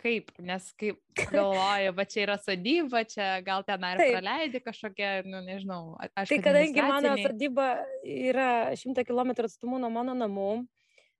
kaip, 0.00 0.32
nes 0.40 0.66
kaip 0.80 0.98
galvoju, 1.34 1.94
va 1.96 2.06
čia 2.08 2.24
yra 2.24 2.36
sodyba, 2.40 3.04
čia 3.08 3.28
gal 3.46 3.64
ten 3.66 3.84
ar 3.86 4.00
Taip. 4.00 4.16
praleidi 4.16 4.62
kažkokią, 4.64 5.12
nu 5.28 5.42
nežinau, 5.44 5.82
aš. 6.14 6.32
Tai 6.32 6.40
kadangi 6.44 6.84
mano 6.84 7.14
sodyba 7.20 7.70
yra 8.04 8.50
100 8.76 9.04
km 9.08 9.34
atstumu 9.44 9.80
nuo 9.82 9.92
mano 9.92 10.16
namų, 10.16 10.50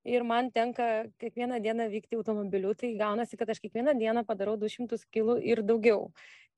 ir 0.05 0.25
man 0.25 0.51
tenka 0.51 1.07
kiekvieną 1.21 1.61
dieną 1.61 1.89
vykti 1.91 2.17
automobiliu, 2.17 2.75
tai 2.75 2.95
gaunasi, 2.97 3.37
kad 3.37 3.51
aš 3.51 3.61
kiekvieną 3.61 3.97
dieną 3.99 4.25
padarau 4.25 4.57
200 4.57 4.97
kg 5.13 5.41
ir 5.45 5.63
daugiau. 5.63 6.11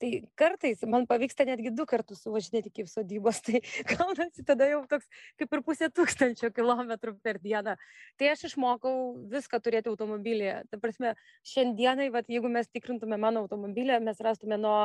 Tai 0.02 0.10
kartais 0.34 0.80
man 0.82 1.06
pavyksta 1.06 1.44
netgi 1.46 1.70
du 1.70 1.86
kartus 1.86 2.22
suvažinėti 2.24 2.72
iki 2.72 2.86
sodybos, 2.90 3.38
tai 3.46 3.60
gaunasi 3.92 4.42
tada 4.46 4.66
jau 4.70 4.80
toks 4.90 5.06
kaip 5.38 5.52
ir 5.54 5.62
pusė 5.66 5.90
tūkstančio 5.94 6.50
kilometrų 6.54 7.16
per 7.22 7.38
dieną. 7.42 7.76
Tai 8.18 8.30
aš 8.34 8.46
išmokau 8.50 8.94
viską 9.30 9.60
turėti 9.62 9.90
automobilyje. 9.92 10.62
Ta 10.70 10.78
prasme, 10.82 11.14
šiandienai, 11.46 12.10
vat, 12.14 12.30
jeigu 12.30 12.50
mes 12.50 12.70
tikrintume 12.70 13.18
mano 13.18 13.44
automobilį, 13.46 14.00
mes 14.02 14.22
rastume 14.22 14.58
nuo 14.58 14.80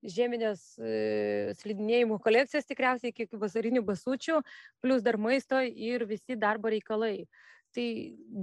žieminės 0.00 0.60
e, 0.80 1.52
slidinėjimų 1.60 2.16
kolekcijos 2.24 2.68
tikriausiai 2.68 3.12
iki 3.12 3.28
vasarinių 3.36 3.82
basučių, 3.84 4.40
plus 4.80 5.04
dar 5.04 5.20
maisto 5.20 5.60
ir 5.60 6.06
visi 6.08 6.36
darbo 6.40 6.72
reikalai 6.72 7.28
tai 7.74 7.86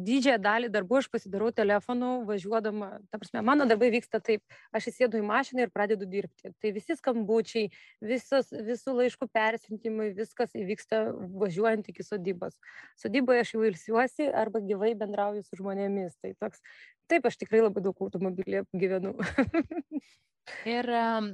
didžiąją 0.08 0.38
dalį 0.44 0.70
darbų 0.72 1.00
aš 1.02 1.10
pasidarau 1.12 1.50
telefonu 1.56 2.24
važiuodama 2.28 2.90
ta 3.12 3.20
prasme 3.20 3.44
mano 3.46 3.68
darbai 3.70 3.90
vyksta 3.94 4.22
taip 4.24 4.44
aš 4.76 4.90
įsėdu 4.92 5.22
į 5.22 5.26
mašiną 5.28 5.66
ir 5.66 5.74
pradedu 5.74 6.08
dirbti. 6.10 6.54
Tai 6.62 6.72
visi 6.76 6.98
skambučiai 7.00 7.72
visos 8.04 8.52
visų 8.52 8.96
laiškų 9.02 9.30
persiuntimai 9.34 10.12
viskas 10.18 10.56
įvyksta 10.58 11.04
važiuojant 11.44 11.90
iki 11.92 12.06
sodybos. 12.08 12.56
Sodyboje 13.00 13.44
aš 13.44 13.54
jau 13.56 13.66
ilsiuosi 13.68 14.30
arba 14.32 14.64
gyvai 14.64 14.94
bendrauju 15.00 15.44
su 15.46 15.60
žmonėmis. 15.60 16.16
Tai 16.22 16.34
toks 16.40 16.64
taip 17.12 17.28
aš 17.28 17.40
tikrai 17.44 17.64
labai 17.66 17.84
daug 17.84 18.08
automobilyje 18.08 18.66
gyvenu. 18.76 19.16
Ir 20.78 20.88
um, 20.96 21.34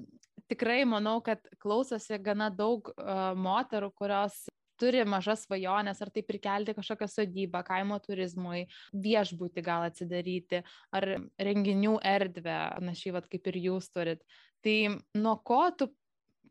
tikrai 0.49 0.81
manau 0.89 1.19
kad 1.25 1.41
klausosi 1.61 2.17
gana 2.21 2.49
daug 2.53 2.89
uh, 2.95 3.31
moterų 3.37 3.91
kurios 3.97 4.43
turi 4.83 5.05
mažas 5.07 5.47
svajones, 5.47 6.03
ar 6.03 6.11
tai 6.11 6.25
prikelti 6.27 6.75
kažkokią 6.75 7.07
sodybą, 7.07 7.63
kaimo 7.67 7.99
turizmui, 8.03 8.67
viešbūti 9.07 9.63
gal 9.63 9.87
atsidaryti, 9.87 10.63
ar 10.91 11.09
renginių 11.39 11.97
erdvę, 12.03 12.59
panašiai 12.77 13.23
kaip 13.31 13.51
ir 13.53 13.59
jūs 13.69 13.91
turit. 13.95 14.23
Tai 14.63 14.77
nuo 15.19 15.37
ko 15.47 15.65
tu 15.77 15.89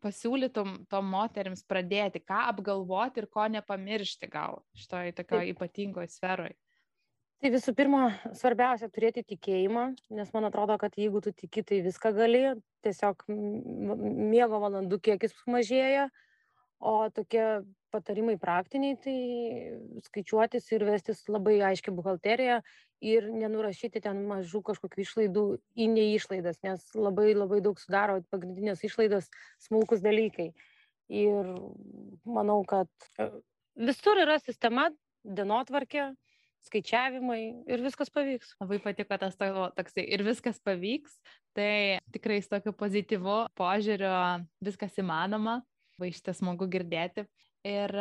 pasiūlytum 0.03 0.83
tom 0.91 1.07
moteriams 1.13 1.63
pradėti, 1.69 2.23
ką 2.23 2.49
apgalvoti 2.51 3.23
ir 3.23 3.29
ko 3.31 3.47
nepamiršti 3.53 4.29
gal 4.31 4.61
šitoj 4.77 5.13
tokio 5.19 5.41
ypatingoje 5.53 6.11
sferoje? 6.11 6.57
Tai 7.43 7.49
visų 7.51 7.73
pirma, 7.75 8.05
svarbiausia 8.39 8.87
turėti 8.87 9.19
tikėjimą, 9.33 9.81
nes 10.15 10.29
man 10.31 10.47
atrodo, 10.47 10.77
kad 10.79 10.93
jeigu 10.95 11.19
tu 11.23 11.33
tiki, 11.35 11.59
tai 11.67 11.81
viską 11.83 12.13
gali, 12.15 12.43
tiesiog 12.87 13.25
miego 13.27 14.61
valandų 14.63 15.01
kiekis 15.03 15.35
mažėja, 15.51 16.05
o 16.79 16.93
tokie 17.11 17.43
patarimai 17.93 18.35
praktiniai 18.41 18.97
tai 19.03 19.17
skaičiuotis 20.07 20.71
ir 20.73 20.85
vestis 20.87 21.21
labai 21.29 21.59
aiškią 21.69 21.93
buhalteriją 21.95 22.59
ir 23.03 23.27
nenurašyti 23.31 24.01
ten 24.03 24.23
mažų 24.29 24.63
kažkokių 24.69 25.03
išlaidų 25.03 25.45
į 25.75 25.89
neišlaidas, 25.93 26.61
nes 26.65 26.85
labai 26.97 27.33
labai 27.35 27.61
daug 27.65 27.79
sudaro 27.81 28.19
pagrindinės 28.33 28.83
išlaidos 28.87 29.29
smulkus 29.67 30.03
dalykai. 30.05 30.51
Ir 31.13 31.49
manau, 32.25 32.61
kad 32.65 32.89
e, 33.19 33.27
visur 33.75 34.21
yra 34.23 34.39
sistema, 34.41 34.87
dienotvarkė, 35.23 36.13
skaičiavimai 36.67 37.41
ir 37.67 37.83
viskas 37.83 38.11
pavyks. 38.13 38.55
Labai 38.63 38.79
patiko 38.83 39.17
tas 39.19 39.35
tavo 39.39 39.67
toksai 39.75 40.05
ir 40.15 40.23
viskas 40.25 40.61
pavyks, 40.63 41.19
tai 41.57 41.99
tikrai 42.15 42.39
su 42.41 42.53
tokiu 42.53 42.73
pozityvu 42.79 43.37
požiūriu 43.59 44.13
viskas 44.63 44.95
įmanoma, 45.03 45.59
va 45.99 46.09
iš 46.09 46.23
tiesų 46.23 46.43
smagu 46.43 46.69
girdėti. 46.71 47.27
Ir 47.63 47.93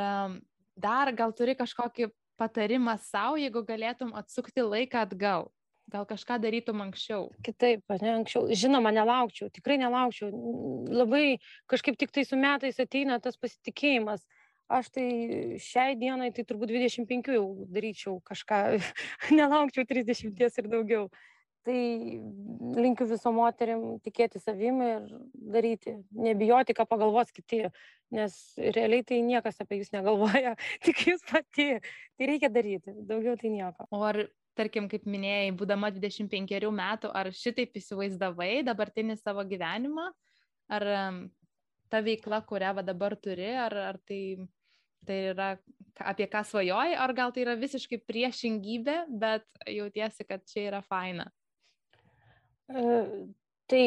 dar 0.75 1.12
gal 1.14 1.33
turi 1.37 1.55
kažkokį 1.59 2.11
patarimą 2.40 2.96
savo, 2.98 3.38
jeigu 3.38 3.62
galėtum 3.66 4.14
atsukti 4.18 4.64
laiką 4.66 5.07
atgal. 5.07 5.51
Gal 5.92 6.07
kažką 6.09 6.38
darytum 6.40 6.81
anksčiau? 6.85 7.27
Kitaip, 7.44 7.83
ne 8.01 8.14
anksčiau. 8.16 8.46
Žinoma, 8.57 8.92
nelaukčiau, 8.94 9.51
tikrai 9.53 9.77
nelaukčiau. 9.83 10.31
Labai 10.88 11.38
kažkaip 11.70 11.98
tik 12.01 12.14
tai 12.14 12.25
su 12.25 12.38
metais 12.38 12.79
ateina 12.81 13.18
tas 13.20 13.37
pasitikėjimas. 13.37 14.25
Aš 14.72 14.88
tai 14.94 15.07
šiai 15.61 15.98
dienai, 16.01 16.31
tai 16.33 16.46
turbūt 16.48 16.70
25 16.72 17.35
jau 17.35 17.44
daryčiau 17.75 18.20
kažką, 18.25 18.62
nelaukčiau 19.38 19.85
30 19.85 20.62
ir 20.62 20.70
daugiau 20.72 21.11
tai 21.66 21.79
linkiu 22.77 23.07
visom 23.11 23.37
moterim 23.38 23.83
tikėti 24.05 24.40
savim 24.42 24.81
ir 24.85 25.09
daryti, 25.55 25.96
nebijoti, 26.16 26.77
ką 26.77 26.87
pagalvos 26.90 27.33
kiti, 27.35 27.64
nes 28.14 28.37
realiai 28.59 29.05
tai 29.07 29.20
niekas 29.27 29.61
apie 29.62 29.81
jūs 29.81 29.92
negalvoja, 29.94 30.55
tik 30.87 31.05
jūs 31.09 31.25
pati. 31.29 31.68
Tai 32.18 32.31
reikia 32.31 32.53
daryti, 32.53 32.94
daugiau 33.09 33.37
tai 33.40 33.53
nieko. 33.55 33.87
O 33.90 34.03
ar, 34.07 34.25
tarkim, 34.59 34.88
kaip 34.92 35.07
minėjai, 35.09 35.53
būdama 35.59 35.92
25 35.94 36.72
metų, 36.79 37.12
ar 37.12 37.31
šitaip 37.37 37.79
įsivaizdavai 37.81 38.64
dabartinį 38.66 39.16
savo 39.20 39.44
gyvenimą, 39.48 40.11
ar 40.72 40.88
ta 41.92 42.01
veikla, 42.05 42.42
kurią 42.48 42.75
va 42.79 42.85
dabar 42.85 43.16
turi, 43.20 43.53
ar, 43.61 43.79
ar 43.92 44.03
tai 44.09 44.22
Tai 45.03 45.18
yra 45.33 45.48
apie 45.98 46.29
ką 46.31 46.44
svajoji, 46.46 46.94
ar 46.94 47.12
gal 47.16 47.33
tai 47.35 47.42
yra 47.42 47.57
visiškai 47.59 47.98
priešingybė, 48.07 48.96
bet 49.22 49.46
jautiesi, 49.66 50.27
kad 50.29 50.44
čia 50.46 50.68
yra 50.68 50.79
faina? 50.87 51.27
Tai 52.68 53.85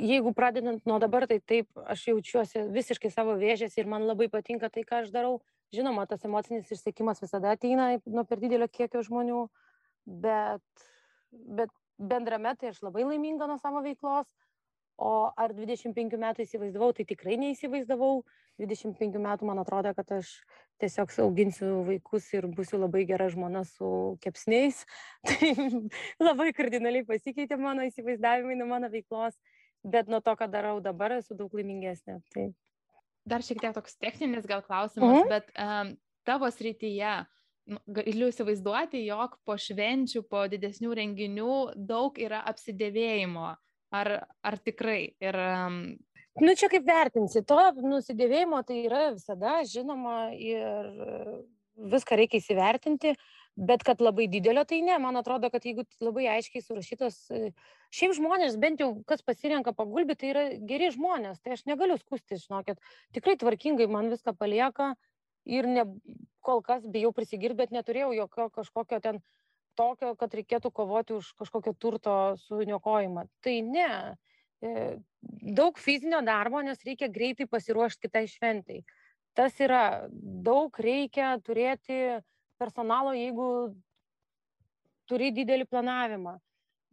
jeigu 0.00 0.32
pradedant 0.34 0.84
nuo 0.86 0.98
dabar, 1.02 1.26
tai 1.28 1.40
taip, 1.40 1.68
aš 1.84 2.06
jaučiuosi 2.10 2.66
visiškai 2.72 3.10
savo 3.12 3.36
vėžės 3.40 3.76
ir 3.78 3.88
man 3.90 4.06
labai 4.08 4.30
patinka 4.32 4.70
tai, 4.72 4.84
ką 4.86 5.04
aš 5.04 5.10
darau. 5.14 5.40
Žinoma, 5.74 6.06
tas 6.10 6.24
emocinis 6.26 6.70
išsiekimas 6.74 7.20
visada 7.22 7.52
ateina 7.54 7.92
nuo 8.06 8.24
per 8.26 8.40
didelio 8.42 8.66
kiekio 8.66 9.04
žmonių, 9.06 9.44
bet, 10.24 10.86
bet 11.30 11.70
bendrame 12.00 12.56
tai 12.58 12.72
aš 12.72 12.80
labai 12.82 13.04
laiminga 13.06 13.46
nuo 13.46 13.58
savo 13.62 13.82
veiklos. 13.84 14.26
O 15.00 15.30
ar 15.32 15.54
25 15.56 16.18
metų 16.20 16.44
įsivaizdavau, 16.44 16.92
tai 16.92 17.06
tikrai 17.08 17.38
neįsivaizdavau. 17.40 18.20
25 18.60 19.16
metų 19.16 19.46
man 19.48 19.62
atrodo, 19.62 19.94
kad 19.96 20.10
aš 20.18 20.34
tiesiog 20.82 21.14
auginsiu 21.24 21.78
vaikus 21.86 22.26
ir 22.36 22.44
būsiu 22.52 22.82
labai 22.82 23.06
gera 23.08 23.30
žmona 23.32 23.62
su 23.64 24.18
kepsniais. 24.20 24.82
Tai 25.30 25.54
labai 26.20 26.50
kardinaliai 26.56 27.06
pasikeitė 27.08 27.56
mano 27.60 27.86
įsivaizdavimai 27.88 28.58
nuo 28.60 28.68
mano 28.68 28.90
veiklos, 28.92 29.38
bet 29.80 30.12
nuo 30.12 30.20
to, 30.20 30.36
ką 30.36 30.50
darau 30.52 30.76
dabar, 30.84 31.16
esu 31.16 31.36
daug 31.38 31.56
laimingesnė. 31.56 32.18
Tai... 32.34 32.50
Dar 33.28 33.44
šiek 33.44 33.60
tiek 33.62 33.72
toks 33.76 33.96
techninis 34.00 34.48
gal 34.48 34.60
klausimas, 34.64 35.22
mhm. 35.22 35.32
bet 35.32 35.48
um, 35.56 35.94
tavo 36.28 36.48
srityje, 36.52 37.16
galiu 37.88 38.28
įsivaizduoti, 38.28 39.00
jog 39.08 39.40
po 39.48 39.56
švenčių, 39.60 40.24
po 40.28 40.44
didesnių 40.52 40.92
renginių 41.00 41.58
daug 41.88 42.20
yra 42.20 42.44
apsidėvėjimo 42.52 43.54
Ar, 43.90 44.10
ar 44.46 44.58
tikrai? 44.62 45.14
Ir. 45.22 45.36
Nu, 46.40 46.54
čia 46.54 46.70
kaip 46.70 46.86
vertinsi, 46.86 47.42
to 47.42 47.58
nusidėvėjimo 47.82 48.62
tai 48.66 48.84
yra 48.86 49.08
visada 49.16 49.58
žinoma 49.66 50.30
ir 50.38 50.86
viską 51.90 52.18
reikia 52.20 52.38
įsivertinti, 52.38 53.16
bet 53.58 53.82
kad 53.84 54.00
labai 54.04 54.28
didelio 54.30 54.62
tai 54.68 54.78
ne. 54.86 54.94
Man 55.02 55.18
atrodo, 55.18 55.50
kad 55.50 55.66
jeigu 55.66 55.84
labai 56.00 56.28
aiškiai 56.36 56.62
surašytos, 56.62 57.18
šiaip 57.90 58.14
žmonės, 58.16 58.56
bent 58.62 58.80
jau 58.84 58.92
kas 59.10 59.24
pasirenka 59.26 59.74
pagulbį, 59.76 60.16
tai 60.20 60.30
yra 60.32 60.44
geri 60.70 60.92
žmonės, 60.94 61.42
tai 61.42 61.56
aš 61.56 61.66
negaliu 61.68 61.98
skusti, 61.98 62.38
žinokit, 62.40 62.78
tikrai 63.16 63.36
tvarkingai 63.40 63.90
man 63.90 64.12
viską 64.12 64.36
palieka 64.38 64.92
ir 65.50 65.66
ne, 65.66 65.86
kol 66.46 66.62
kas 66.62 66.86
bijau 66.86 67.10
prisigirti, 67.16 67.58
bet 67.64 67.74
neturėjau 67.74 68.14
jokio 68.14 68.50
kažkokio 68.54 69.02
ten 69.02 69.22
tokio, 69.80 70.14
kad 70.20 70.34
reikėtų 70.36 70.70
kovoti 70.76 71.16
už 71.16 71.32
kažkokio 71.40 71.74
turto 71.80 72.16
suniokojimą. 72.44 73.26
Tai 73.44 73.56
ne. 73.66 73.92
E, 74.60 74.72
daug 75.56 75.78
fizinio 75.80 76.20
darbo, 76.24 76.60
nes 76.64 76.82
reikia 76.84 77.08
greitai 77.12 77.48
pasiruošti 77.48 78.08
kitai 78.08 78.26
šventai. 78.28 78.82
Tas 79.38 79.56
yra, 79.62 80.08
daug 80.10 80.74
reikia 80.82 81.36
turėti 81.46 82.20
personalo, 82.60 83.14
jeigu 83.16 83.48
turi 85.08 85.30
didelį 85.34 85.66
planavimą. 85.70 86.36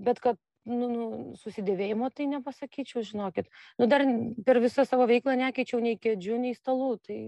Bet 0.02 0.22
kad 0.24 0.40
nu, 0.68 0.88
nu, 0.92 1.06
susidėvėjimo 1.40 2.10
tai 2.16 2.28
nepasakyčiau, 2.32 3.04
žinokit. 3.06 3.50
Nu, 3.80 3.88
dar 3.90 4.04
per 4.46 4.60
visą 4.64 4.86
savo 4.88 5.08
veiklą 5.10 5.38
nekeičiau 5.40 5.80
nei 5.84 5.98
kėdžių, 6.02 6.40
nei 6.44 6.58
stalų, 6.58 6.92
tai 7.08 7.20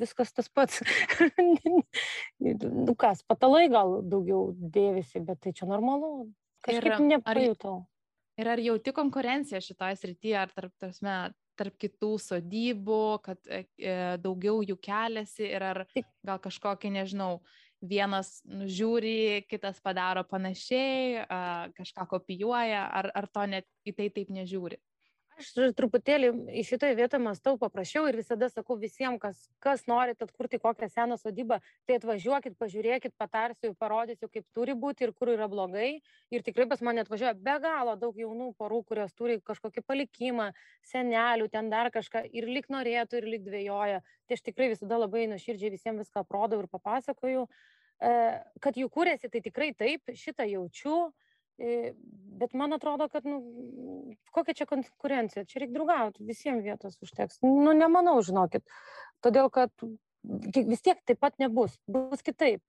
viskas 0.00 0.34
tas 0.36 0.50
pats. 0.52 0.82
nu 2.88 2.96
kas, 2.98 3.22
patalai 3.28 3.68
gal 3.72 4.00
daugiau 4.02 4.50
dėvisi, 4.58 5.22
bet 5.24 5.42
tai 5.46 5.54
čia 5.56 5.70
normalu. 5.70 6.30
Kažkaip 6.66 6.96
ir, 6.98 7.06
nepajutau. 7.14 7.76
Ar, 7.84 8.42
ir 8.42 8.52
ar 8.54 8.62
jauti 8.62 8.94
konkurenciją 8.96 9.62
šitoje 9.64 10.00
srityje, 10.00 10.38
ar 10.42 10.54
tarp, 10.54 10.74
tarpsme, 10.82 11.18
tarp 11.58 11.78
kitų 11.80 12.12
sodybų, 12.22 13.02
kad 13.24 13.50
e, 13.50 13.64
e 13.78 13.94
daugiau 14.22 14.60
jų 14.62 14.78
keliasi 14.82 15.48
ir 15.48 15.64
ar 15.72 15.84
gal 16.26 16.38
kažkokį, 16.42 16.92
nežinau, 17.00 17.38
vienas 17.84 18.38
nužiūri, 18.48 19.44
kitas 19.50 19.78
padaro 19.84 20.24
panašiai, 20.26 21.24
kažką 21.78 22.06
kopijuoja, 22.10 22.86
ar, 23.00 23.10
ar 23.14 23.28
to 23.30 23.46
net 23.46 23.68
į 23.86 23.94
tai 23.98 24.08
taip 24.14 24.32
nežiūri? 24.34 24.80
Aš 25.38 25.52
truputėlį 25.78 26.28
į 26.58 26.62
šitą 26.66 26.88
vietą 26.98 27.20
mąstau 27.22 27.54
paprasčiau 27.60 28.08
ir 28.10 28.16
visada 28.18 28.48
sakau 28.50 28.74
visiems, 28.80 29.20
kas, 29.22 29.44
kas 29.62 29.84
norit 29.86 30.18
atkurti 30.24 30.58
kokią 30.58 30.88
seną 30.90 31.14
sodybą, 31.20 31.60
tai 31.86 31.98
atvažiuokit, 32.00 32.56
pažiūrėkit, 32.58 33.14
patarsiu, 33.22 33.70
parodysiu, 33.78 34.26
kaip 34.32 34.48
turi 34.56 34.74
būti 34.74 35.06
ir 35.06 35.12
kur 35.14 35.30
yra 35.36 35.46
blogai. 35.52 36.00
Ir 36.34 36.42
tikrai 36.42 36.66
pas 36.72 36.82
mane 36.82 37.04
atvažiuoja 37.04 37.36
be 37.38 37.54
galo 37.62 37.94
daug 38.00 38.18
jaunų 38.18 38.50
porų, 38.58 38.80
kurios 38.90 39.14
turi 39.14 39.38
kažkokį 39.46 39.86
palikimą, 39.86 40.48
senelių, 40.90 41.46
ten 41.54 41.70
dar 41.70 41.92
kažką 41.94 42.24
ir 42.34 42.50
lik 42.50 42.66
norėtų, 42.74 43.22
ir 43.22 43.30
lik 43.36 43.46
dvėjoja. 43.46 44.02
Tai 44.26 44.40
aš 44.40 44.42
tikrai 44.50 44.72
visada 44.74 44.98
labai 44.98 45.28
nuoširdžiai 45.30 45.70
visiems 45.76 46.02
viską 46.02 46.26
aprodau 46.26 46.64
ir 46.64 46.70
papasakoju. 46.74 47.46
E, 48.02 48.10
kad 48.58 48.74
jų 48.74 48.90
kūrėsi, 48.90 49.30
tai 49.30 49.46
tikrai 49.46 49.70
taip, 49.78 50.10
šitą 50.18 50.50
jaučiu 50.50 50.98
Bet 51.58 52.52
man 52.54 52.72
atrodo, 52.76 53.08
kad, 53.10 53.24
nu, 53.26 53.40
kokia 54.30 54.54
čia 54.60 54.66
konkurencija, 54.70 55.42
čia 55.48 55.64
reikia 55.64 55.74
draugauti, 55.74 56.26
visiems 56.26 56.62
vietos 56.62 56.94
užteks. 57.02 57.40
Nu, 57.42 57.72
nemanau, 57.74 58.20
žinokit. 58.22 58.62
Todėl, 59.26 59.50
kad 59.50 59.72
vis 60.22 60.84
tiek 60.84 61.00
taip 61.08 61.18
pat 61.18 61.38
nebus, 61.42 61.74
bus 61.90 62.22
kitaip. 62.22 62.62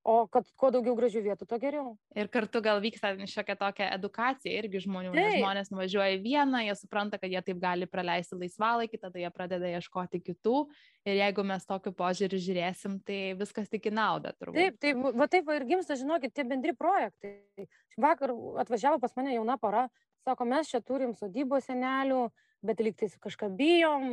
O 0.00 0.24
kad 0.32 0.46
kuo 0.56 0.70
daugiau 0.72 0.94
gražių 0.96 1.20
vietų, 1.26 1.44
to 1.44 1.56
geriau. 1.60 1.90
Ir 2.16 2.30
kartu 2.32 2.62
gal 2.64 2.78
vyksta 2.80 3.10
šiokia 3.28 3.56
tokia 3.60 3.88
edukacija 3.98 4.62
irgi 4.62 4.80
žmonių, 4.86 5.10
nes 5.12 5.34
žmonės 5.34 5.68
nuvažiuoja 5.74 6.14
į 6.14 6.22
vieną, 6.24 6.62
jie 6.64 6.76
supranta, 6.78 7.18
kad 7.20 7.28
jie 7.28 7.42
taip 7.44 7.60
gali 7.60 7.88
praleisti 7.90 8.38
laisvalaikį, 8.40 9.00
tada 9.02 9.20
jie 9.20 9.28
pradeda 9.34 9.74
ieškoti 9.76 10.22
kitų. 10.24 10.62
Ir 11.04 11.20
jeigu 11.20 11.44
mes 11.44 11.68
tokiu 11.68 11.92
požiūriu 11.96 12.40
žiūrėsim, 12.40 12.96
tai 13.04 13.20
viskas 13.36 13.68
tik 13.68 13.90
į 13.90 13.94
naudą. 13.98 14.32
Turbūt. 14.40 14.56
Taip, 14.56 14.80
taip, 14.80 15.04
va 15.20 15.28
taip 15.28 15.44
va 15.52 15.58
ir 15.60 15.68
gimsta, 15.68 15.98
žinokit, 16.00 16.32
tie 16.32 16.48
bendri 16.48 16.72
projektai. 16.76 17.68
Vakar 18.00 18.32
atvažiavo 18.64 19.02
pas 19.04 19.12
mane 19.20 19.36
jauna 19.36 19.60
para, 19.60 19.90
sako, 20.24 20.48
mes 20.48 20.72
čia 20.72 20.80
turim 20.80 21.12
sodybos 21.18 21.68
senelių, 21.68 22.30
bet 22.66 22.80
lygtais 22.84 23.16
kažką 23.20 23.50
bijom, 23.56 24.08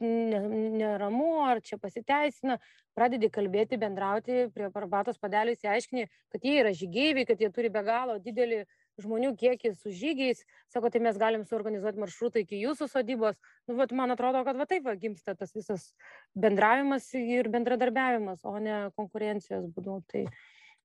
neramu, 0.00 1.44
ar 1.48 1.62
čia 1.64 1.78
pasiteisina, 1.80 2.58
pradedi 2.96 3.30
kalbėti, 3.32 3.78
bendrauti 3.80 4.46
prie 4.52 4.68
arbatos 4.68 5.16
padelio, 5.20 5.54
įsiaiškini, 5.56 6.08
kad 6.32 6.44
jie 6.44 6.58
yra 6.60 6.72
žygeiviai, 6.76 7.26
kad 7.28 7.40
jie 7.40 7.48
turi 7.52 7.70
be 7.72 7.82
galo 7.84 8.18
didelį 8.20 8.64
žmonių 9.00 9.34
kiekį 9.36 9.72
su 9.76 9.92
žygiais, 9.92 10.42
sako, 10.72 10.90
tai 10.92 11.00
mes 11.04 11.16
galim 11.20 11.44
suorganizuoti 11.44 12.00
maršrutą 12.00 12.40
iki 12.40 12.60
jūsų 12.62 12.88
sodybos. 12.92 13.36
Nu, 13.68 13.76
vat, 13.80 13.92
man 13.92 14.12
atrodo, 14.12 14.42
kad 14.44 14.56
va 14.56 14.68
taip 14.68 14.84
va, 14.88 14.96
gimsta 14.96 15.36
tas 15.36 15.52
visas 15.56 15.90
bendravimas 16.32 17.08
ir 17.16 17.50
bendradarbiavimas, 17.52 18.44
o 18.48 18.56
ne 18.60 18.86
konkurencijos 18.96 19.68
būdu. 19.76 20.00
Tai 20.12 20.26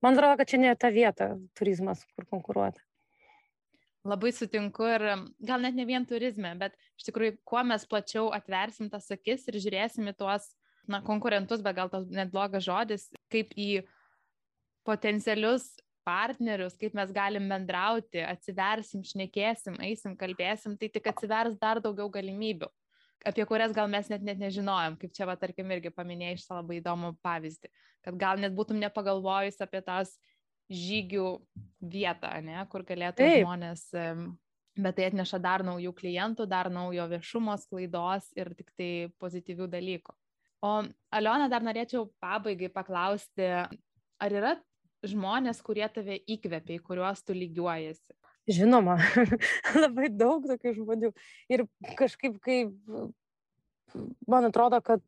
man 0.04 0.16
atrodo, 0.16 0.40
kad 0.40 0.52
čia 0.52 0.60
ne 0.60 0.76
ta 0.76 0.92
vieta 0.92 1.34
turizmas, 1.56 2.04
kur 2.16 2.28
konkuruoti. 2.28 2.84
Labai 4.02 4.32
sutinku 4.34 4.86
ir 4.90 5.04
gal 5.46 5.62
net 5.62 5.76
ne 5.78 5.84
vien 5.86 6.02
turizme, 6.06 6.50
bet 6.58 6.74
iš 6.98 7.06
tikrųjų, 7.06 7.36
kuo 7.46 7.62
mes 7.62 7.84
plačiau 7.86 8.32
atversim 8.34 8.88
tas 8.90 9.06
akis 9.14 9.46
ir 9.46 9.60
žiūrėsim 9.62 10.10
į 10.10 10.16
tuos, 10.18 10.48
na, 10.90 10.98
konkurentus, 11.06 11.62
bet 11.62 11.76
gal 11.76 11.90
tas 11.92 12.08
net 12.10 12.32
blogas 12.32 12.66
žodis, 12.66 13.06
kaip 13.30 13.54
į 13.54 13.84
potencialius 14.86 15.68
partnerius, 16.02 16.74
kaip 16.78 16.96
mes 16.98 17.12
galim 17.14 17.46
bendrauti, 17.50 18.22
atsiversim, 18.26 19.04
šnekėsim, 19.06 19.78
eisim, 19.86 20.16
kalbėsim, 20.18 20.74
tai 20.78 20.90
tik 20.90 21.06
atsivers 21.12 21.54
dar 21.60 21.78
daugiau 21.84 22.10
galimybių, 22.10 22.66
apie 23.30 23.46
kurias 23.46 23.74
gal 23.76 23.86
mes 23.90 24.10
net, 24.10 24.24
net 24.26 24.40
nežinojom, 24.42 24.98
kaip 24.98 25.14
čia, 25.14 25.28
va, 25.30 25.38
tarkim, 25.38 25.70
irgi 25.74 25.94
paminėjai 25.94 26.40
iš 26.40 26.48
labai 26.50 26.80
įdomų 26.80 27.14
pavyzdį, 27.22 27.70
kad 28.02 28.18
gal 28.18 28.42
net 28.42 28.58
būtum 28.58 28.82
nepagalvojus 28.82 29.62
apie 29.62 29.82
tas 29.86 30.16
žygių 30.72 31.26
vietą, 31.92 32.32
ne, 32.44 32.62
kur 32.72 32.84
galėtų 32.88 33.22
Taip. 33.22 33.42
žmonės, 33.44 33.84
bet 34.78 34.96
tai 34.96 35.08
atneša 35.10 35.40
dar 35.42 35.64
naujų 35.66 35.92
klientų, 35.98 36.46
dar 36.48 36.70
naujo 36.72 37.06
viešumo 37.10 37.56
sklaidos 37.60 38.30
ir 38.38 38.52
tik 38.58 38.72
tai 38.78 38.90
pozityvių 39.22 39.68
dalykų. 39.72 40.16
O 40.62 40.74
Aliona, 41.10 41.48
dar 41.50 41.64
norėčiau 41.66 42.06
pabaigai 42.22 42.70
paklausti, 42.72 43.48
ar 44.22 44.36
yra 44.38 44.52
žmonės, 45.02 45.58
kurie 45.66 45.88
tave 45.90 46.20
įkvėpia, 46.30 46.76
į 46.78 46.84
kuriuos 46.86 47.24
tu 47.26 47.34
lygiuojasi? 47.34 48.14
Žinoma, 48.50 48.96
labai 49.82 50.08
daug 50.10 50.46
tokių 50.46 50.76
žmonių. 50.78 51.10
Ir 51.50 51.66
kažkaip, 51.98 52.38
kai 52.42 52.64
man 54.26 54.48
atrodo, 54.48 54.80
kad 54.82 55.02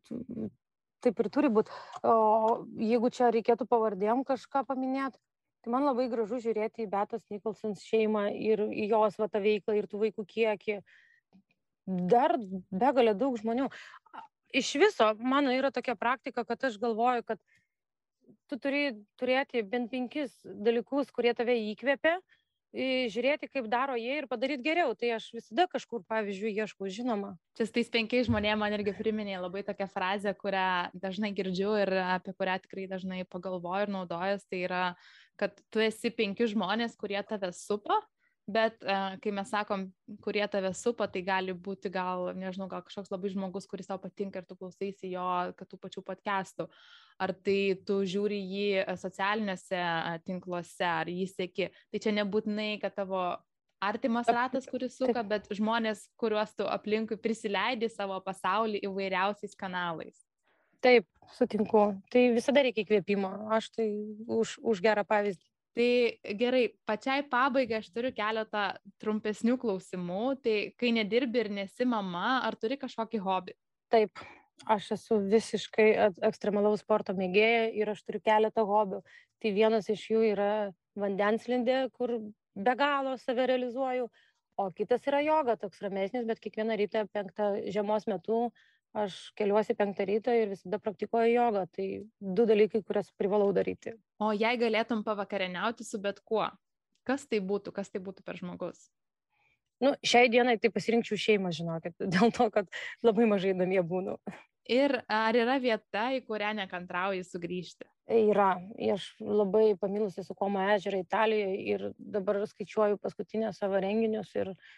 taip 1.03 1.19
ir 1.21 1.29
turi 1.33 1.51
būti. 1.53 1.73
O 2.07 2.65
jeigu 2.79 3.11
čia 3.13 3.31
reikėtų 3.35 3.67
pavardėm 3.69 4.23
kažką 4.27 4.65
paminėti, 4.67 5.19
tai 5.65 5.73
man 5.73 5.87
labai 5.87 6.05
gražu 6.11 6.37
žiūrėti 6.43 6.83
į 6.85 6.91
Betos 6.91 7.23
Nikolsons 7.33 7.81
šeimą 7.89 8.27
ir 8.37 8.61
į 8.69 8.85
jos 8.91 9.17
va 9.17 9.25
tą 9.33 9.41
veiklą 9.41 9.73
ir 9.79 9.87
tų 9.89 10.03
vaikų 10.03 10.25
kiekį. 10.29 10.75
Dar 11.85 12.35
begalė 12.69 13.15
daug 13.17 13.33
žmonių. 13.41 13.71
Iš 14.53 14.69
viso, 14.77 15.09
mano 15.17 15.49
yra 15.49 15.71
tokia 15.73 15.97
praktika, 15.97 16.45
kad 16.45 16.69
aš 16.69 16.77
galvoju, 16.81 17.25
kad 17.25 17.41
tu 18.45 18.59
turi 18.61 18.83
turėti 19.17 19.65
bent 19.65 19.89
penkis 19.89 20.37
dalykus, 20.45 21.09
kurie 21.09 21.33
tave 21.33 21.57
įkvėpia 21.73 22.19
žiūrėti, 22.75 23.49
kaip 23.51 23.67
daro 23.71 23.95
jie 23.99 24.19
ir 24.19 24.27
padaryti 24.27 24.65
geriau. 24.65 24.93
Tai 24.99 25.15
aš 25.17 25.29
visada 25.35 25.65
kažkur, 25.71 26.03
pavyzdžiui, 26.09 26.53
ieškau, 26.59 26.89
žinoma. 26.91 27.35
Čia 27.55 27.67
tais 27.71 27.91
penkiais 27.91 28.27
žmonėmis 28.27 28.61
man 28.61 28.75
irgi 28.75 28.95
priminė 28.97 29.37
labai 29.39 29.63
tokią 29.67 29.87
frazę, 29.91 30.35
kurią 30.39 30.95
dažnai 30.97 31.31
girdžiu 31.35 31.75
ir 31.81 31.93
apie 32.03 32.35
kurią 32.35 32.57
tikrai 32.65 32.87
dažnai 32.91 33.21
pagalvoju 33.31 33.87
ir 33.87 33.93
naudojas. 33.95 34.43
Tai 34.49 34.59
yra, 34.67 34.83
kad 35.39 35.55
tu 35.71 35.83
esi 35.83 36.11
penki 36.11 36.49
žmonės, 36.51 36.97
kurie 36.99 37.21
tave 37.27 37.53
supa 37.55 38.01
bet 38.47 38.83
uh, 38.85 39.15
kai 39.21 39.31
mes 39.33 39.49
sakom, 39.49 39.87
kurie 40.21 40.45
tave 40.51 40.69
supa, 40.77 41.07
tai 41.11 41.23
gali 41.25 41.53
būti 41.53 41.89
gal, 41.93 42.29
nežinau, 42.37 42.67
gal 42.69 42.83
kažkoks 42.85 43.11
labai 43.13 43.31
žmogus, 43.33 43.65
kuris 43.69 43.89
tau 43.89 43.97
patinka 44.01 44.41
ir 44.41 44.47
tu 44.49 44.57
klausaisi 44.59 45.09
jo, 45.13 45.25
kad 45.57 45.69
tų 45.71 45.79
pačių 45.81 46.05
podcastų. 46.05 46.67
Ar 47.21 47.33
tai 47.47 47.75
tu 47.87 48.01
žiūri 48.05 48.37
jį 48.37 48.67
socialiniuose 49.01 49.81
tinkluose, 50.27 50.85
ar 50.85 51.09
jį 51.09 51.25
sėki. 51.31 51.71
Tai 51.93 52.01
čia 52.03 52.13
nebūtinai, 52.19 52.75
kad 52.83 52.97
tavo 52.97 53.23
artimas 53.81 54.29
ratas, 54.29 54.67
kuris 54.69 54.97
suka, 54.97 55.23
bet 55.23 55.49
žmonės, 55.53 56.05
kuriuos 56.19 56.53
tu 56.57 56.67
aplinkui 56.69 57.17
prisileidi 57.21 57.89
savo 57.91 58.19
pasaulį 58.23 58.83
įvairiausiais 58.87 59.57
kanalais. 59.57 60.25
Taip, 60.85 61.07
sutinku. 61.33 61.87
Tai 62.13 62.23
visada 62.35 62.61
reikia 62.65 62.83
įkvėpimo. 62.85 63.31
Aš 63.55 63.71
tai 63.73 63.89
už, 64.29 64.59
už 64.61 64.81
gerą 64.85 65.05
pavyzdį. 65.07 65.54
Tai 65.75 65.89
gerai, 66.39 66.69
pačiai 66.87 67.25
pabaigai 67.27 67.81
aš 67.81 67.89
turiu 67.91 68.13
keletą 68.15 68.69
trumpesnių 69.03 69.57
klausimų. 69.59 70.23
Tai 70.45 70.55
kai 70.79 70.93
nedirbi 70.95 71.41
ir 71.43 71.51
nesi 71.57 71.87
mama, 71.89 72.39
ar 72.47 72.55
turi 72.55 72.77
kažkokį 72.79 73.19
hobį? 73.25 73.55
Taip, 73.91 74.21
aš 74.71 74.93
esu 74.95 75.19
visiškai 75.33 75.89
ekstremalaus 76.29 76.85
sporto 76.85 77.15
mėgėja 77.17 77.67
ir 77.75 77.91
aš 77.91 78.05
turiu 78.07 78.23
keletą 78.23 78.63
hobių. 78.69 79.01
Tai 79.43 79.51
vienas 79.57 79.91
iš 79.91 80.05
jų 80.13 80.23
yra 80.31 80.51
vandenslindė, 80.95 81.89
kur 81.91 82.15
be 82.55 82.75
galo 82.79 83.17
save 83.19 83.49
realizuoju, 83.51 84.07
o 84.55 84.69
kitas 84.71 85.03
yra 85.11 85.19
joga, 85.25 85.57
toks 85.59 85.83
ramesnis, 85.83 86.23
bet 86.29 86.39
kiekvieną 86.39 86.79
rytą 86.79 87.03
penktą 87.11 87.51
žiemos 87.67 88.07
metu 88.07 88.45
aš 88.95 89.15
keliuosi 89.37 89.75
penktą 89.77 90.05
rytą 90.07 90.33
ir 90.39 90.51
visada 90.53 90.79
praktikuoju 90.79 91.33
jogą. 91.33 91.65
Tai 91.75 91.87
du 92.39 92.45
dalykai, 92.47 92.83
kurias 92.87 93.11
privalau 93.19 93.51
daryti. 93.55 93.95
O 94.23 94.31
jei 94.35 94.55
galėtum 94.61 95.03
pavakarieniauti 95.05 95.87
su 95.87 95.99
bet 96.01 96.21
kuo, 96.23 96.47
kas 97.07 97.27
tai 97.27 97.41
būtų, 97.43 97.75
kas 97.75 97.91
tai 97.91 98.01
būtų 98.03 98.25
per 98.25 98.39
žmogus? 98.39 98.87
Nu, 99.83 99.91
šiai 100.07 100.29
dienai 100.31 100.55
tai 100.61 100.71
pasirinkčiau 100.71 101.19
šeimą, 101.19 101.51
žinokit, 101.55 101.97
dėl 102.15 102.31
to, 102.35 102.47
kad 102.53 102.69
labai 103.03 103.27
mažai 103.31 103.55
namie 103.57 103.81
būnu. 103.83 104.15
Ir 104.71 104.95
ar 105.11 105.35
yra 105.37 105.59
vieta, 105.61 106.07
į 106.15 106.23
kurią 106.25 106.55
nekantrauji 106.57 107.21
sugrįžti? 107.27 107.85
Yra. 108.09 108.55
Aš 108.95 109.11
labai 109.21 109.75
pamilusi 109.81 110.23
su 110.25 110.33
Komo 110.37 110.61
ežerą 110.73 111.03
Italijoje 111.03 111.59
ir 111.73 111.85
dabar 111.97 112.39
skaičiuoju 112.49 112.97
paskutinę 113.01 113.51
savo 113.53 113.81
renginius 113.81 114.31
ir 114.37 114.51
uh, 114.53 114.73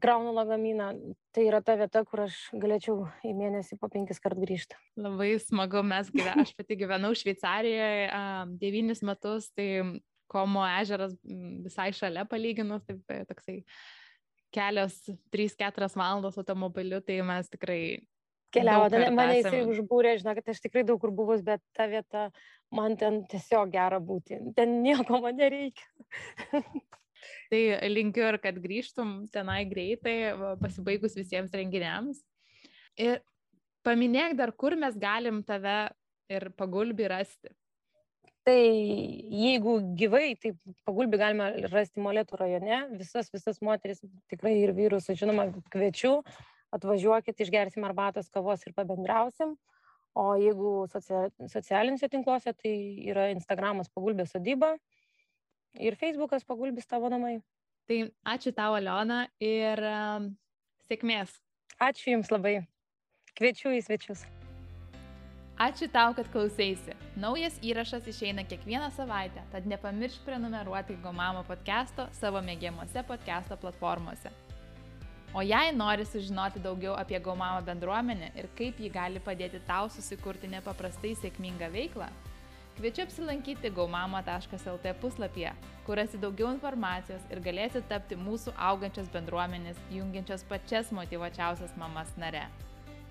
kraunu 0.00 0.32
lagaminą. 0.34 0.92
Tai 1.32 1.44
yra 1.48 1.60
ta 1.64 1.76
vieta, 1.80 2.04
kur 2.08 2.24
aš 2.26 2.36
galėčiau 2.56 3.06
į 3.26 3.32
mėnesį 3.36 3.78
po 3.80 3.90
penkis 3.92 4.20
kart 4.22 4.38
grįžti. 4.40 4.78
Labai 5.00 5.34
smagu, 5.42 5.82
mes 5.86 6.10
gyvename, 6.12 6.46
aš 6.46 6.54
pati 6.56 6.78
gyvenau 6.80 7.12
Šveicarijoje 7.16 8.06
um, 8.08 8.54
devynis 8.60 9.04
metus, 9.06 9.50
tai 9.56 9.68
Komo 10.32 10.62
ežeras 10.64 11.12
visai 11.24 11.90
šalia 11.92 12.24
palyginus, 12.24 12.86
tai 12.88 13.18
toksai 13.28 13.58
kelios 14.52 14.94
3-4 15.34 15.90
valandos 15.96 16.38
automobiliu, 16.40 17.02
tai 17.04 17.18
mes 17.26 17.50
tikrai 17.52 17.82
keliauti. 18.52 19.02
Mane 19.12 19.42
jisai 19.42 19.60
užbūrė, 19.68 20.14
žinokit, 20.22 20.48
aš 20.52 20.62
tikrai 20.64 20.86
daug 20.88 21.00
kur 21.02 21.12
buvus, 21.12 21.44
bet 21.44 21.60
ta 21.76 21.88
vieta, 21.90 22.30
man 22.72 22.96
ten 23.00 23.22
tiesiog 23.28 23.72
gera 23.74 24.00
būti. 24.00 24.40
Ten 24.56 24.80
nieko 24.84 25.20
man 25.24 25.36
nereikia. 25.40 25.84
Tai 27.52 27.62
linkiu 27.92 28.26
ir 28.28 28.38
kad 28.42 28.58
grįžtum 28.62 29.22
tenai 29.32 29.62
greitai, 29.70 30.16
pasibaigus 30.60 31.16
visiems 31.18 31.54
renginiams. 31.56 32.22
Ir 33.00 33.20
paminėk 33.86 34.36
dar, 34.38 34.52
kur 34.52 34.76
mes 34.78 34.96
galim 34.98 35.42
tave 35.46 35.90
ir 36.32 36.48
pagulbį 36.58 37.10
rasti. 37.12 37.52
Tai 38.42 38.58
jeigu 38.58 39.76
gyvai, 39.98 40.32
tai 40.42 40.50
pagulbį 40.88 41.18
galima 41.20 41.50
rasti 41.70 42.02
Molėtų 42.02 42.40
rajone. 42.40 42.78
Visas, 42.98 43.28
visas 43.30 43.60
moteris, 43.62 44.02
tikrai 44.32 44.56
ir 44.64 44.72
vyrus, 44.74 45.06
žinoma, 45.14 45.46
kviečiu. 45.70 46.16
Atvažiuokit, 46.74 47.38
išgersim 47.44 47.84
arbatos, 47.86 48.32
kavos 48.32 48.64
ir 48.66 48.74
pabendrausim. 48.74 49.54
O 50.18 50.32
jeigu 50.40 50.72
socialiniuose 50.90 52.08
tinkluose, 52.10 52.52
tai 52.58 52.72
yra 53.12 53.28
Instagramas 53.32 53.92
pagulbė 53.94 54.26
sodyba 54.28 54.74
ir 55.78 55.96
Facebookas 56.00 56.44
pagulbis 56.44 56.88
tavo 56.88 57.10
namai. 57.12 57.40
Tai 57.88 57.98
ačiū 58.34 58.52
tau, 58.54 58.76
Aliona, 58.78 59.24
ir 59.42 59.80
um, 59.86 60.28
sėkmės. 60.86 61.34
Ačiū 61.82 62.14
Jums 62.14 62.30
labai. 62.30 62.60
Kviečiu 63.38 63.72
į 63.74 63.82
svečius. 63.82 64.22
Ačiū 65.62 65.88
tau, 65.92 66.14
kad 66.16 66.28
klausėsi. 66.32 66.94
Naujas 67.20 67.58
įrašas 67.62 68.06
išeina 68.08 68.44
kiekvieną 68.48 68.88
savaitę, 68.96 69.42
tad 69.52 69.66
nepamiršk 69.68 70.24
prenumeruoti 70.26 70.96
Gomamo 71.02 71.44
podcast'o 71.48 72.08
savo 72.16 72.40
mėgiamuose 72.44 73.04
podcast'o 73.06 73.58
platformose. 73.60 74.32
O 75.34 75.40
jei 75.44 75.72
nori 75.72 76.04
sužinoti 76.04 76.60
daugiau 76.60 76.96
apie 77.00 77.20
Gomamo 77.20 77.62
bendruomenę 77.64 78.32
ir 78.36 78.48
kaip 78.58 78.80
ji 78.80 78.90
gali 78.92 79.20
padėti 79.20 79.62
tau 79.68 79.88
susikurti 79.92 80.50
nepaprastai 80.50 81.14
sėkmingą 81.20 81.70
veiklą, 81.72 82.08
Kviečiu 82.76 83.04
apsilankyti 83.04 83.70
gaumama.lt 83.70 84.92
puslapyje, 85.00 85.52
kur 85.86 85.98
rasi 86.00 86.18
daugiau 86.20 86.48
informacijos 86.54 87.26
ir 87.30 87.42
galėsi 87.44 87.82
tapti 87.90 88.16
mūsų 88.16 88.54
augančios 88.70 89.10
bendruomenės, 89.12 89.80
jungiančios 89.92 90.46
pačias 90.48 90.92
motivačiausias 90.96 91.76
mamas 91.76 92.14
nare. 92.16 92.46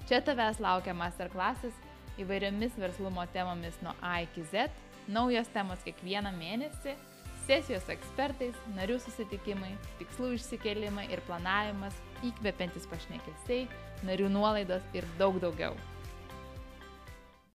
Čia 0.10 0.24
tavęs 0.26 0.58
laukia 0.60 0.96
masterklasis 0.98 1.78
įvairiomis 2.20 2.74
verslumo 2.82 3.26
temomis 3.34 3.78
nuo 3.86 3.94
A 4.02 4.22
iki 4.26 4.44
Z, 4.50 4.68
naujos 5.08 5.54
temos 5.54 5.86
kiekvieną 5.86 6.34
mėnesį, 6.36 6.98
sesijos 7.46 7.88
ekspertais, 7.94 8.58
narių 8.76 8.98
susitikimai, 9.06 9.72
tikslų 10.02 10.34
išsikelimai 10.40 11.08
ir 11.14 11.22
planavimas, 11.30 11.96
įkvepiantis 12.26 12.90
pašnekesiai, 12.90 13.66
narių 14.10 14.34
nuolaidos 14.34 14.86
ir 14.98 15.08
daug 15.22 15.38
daugiau. 15.42 15.78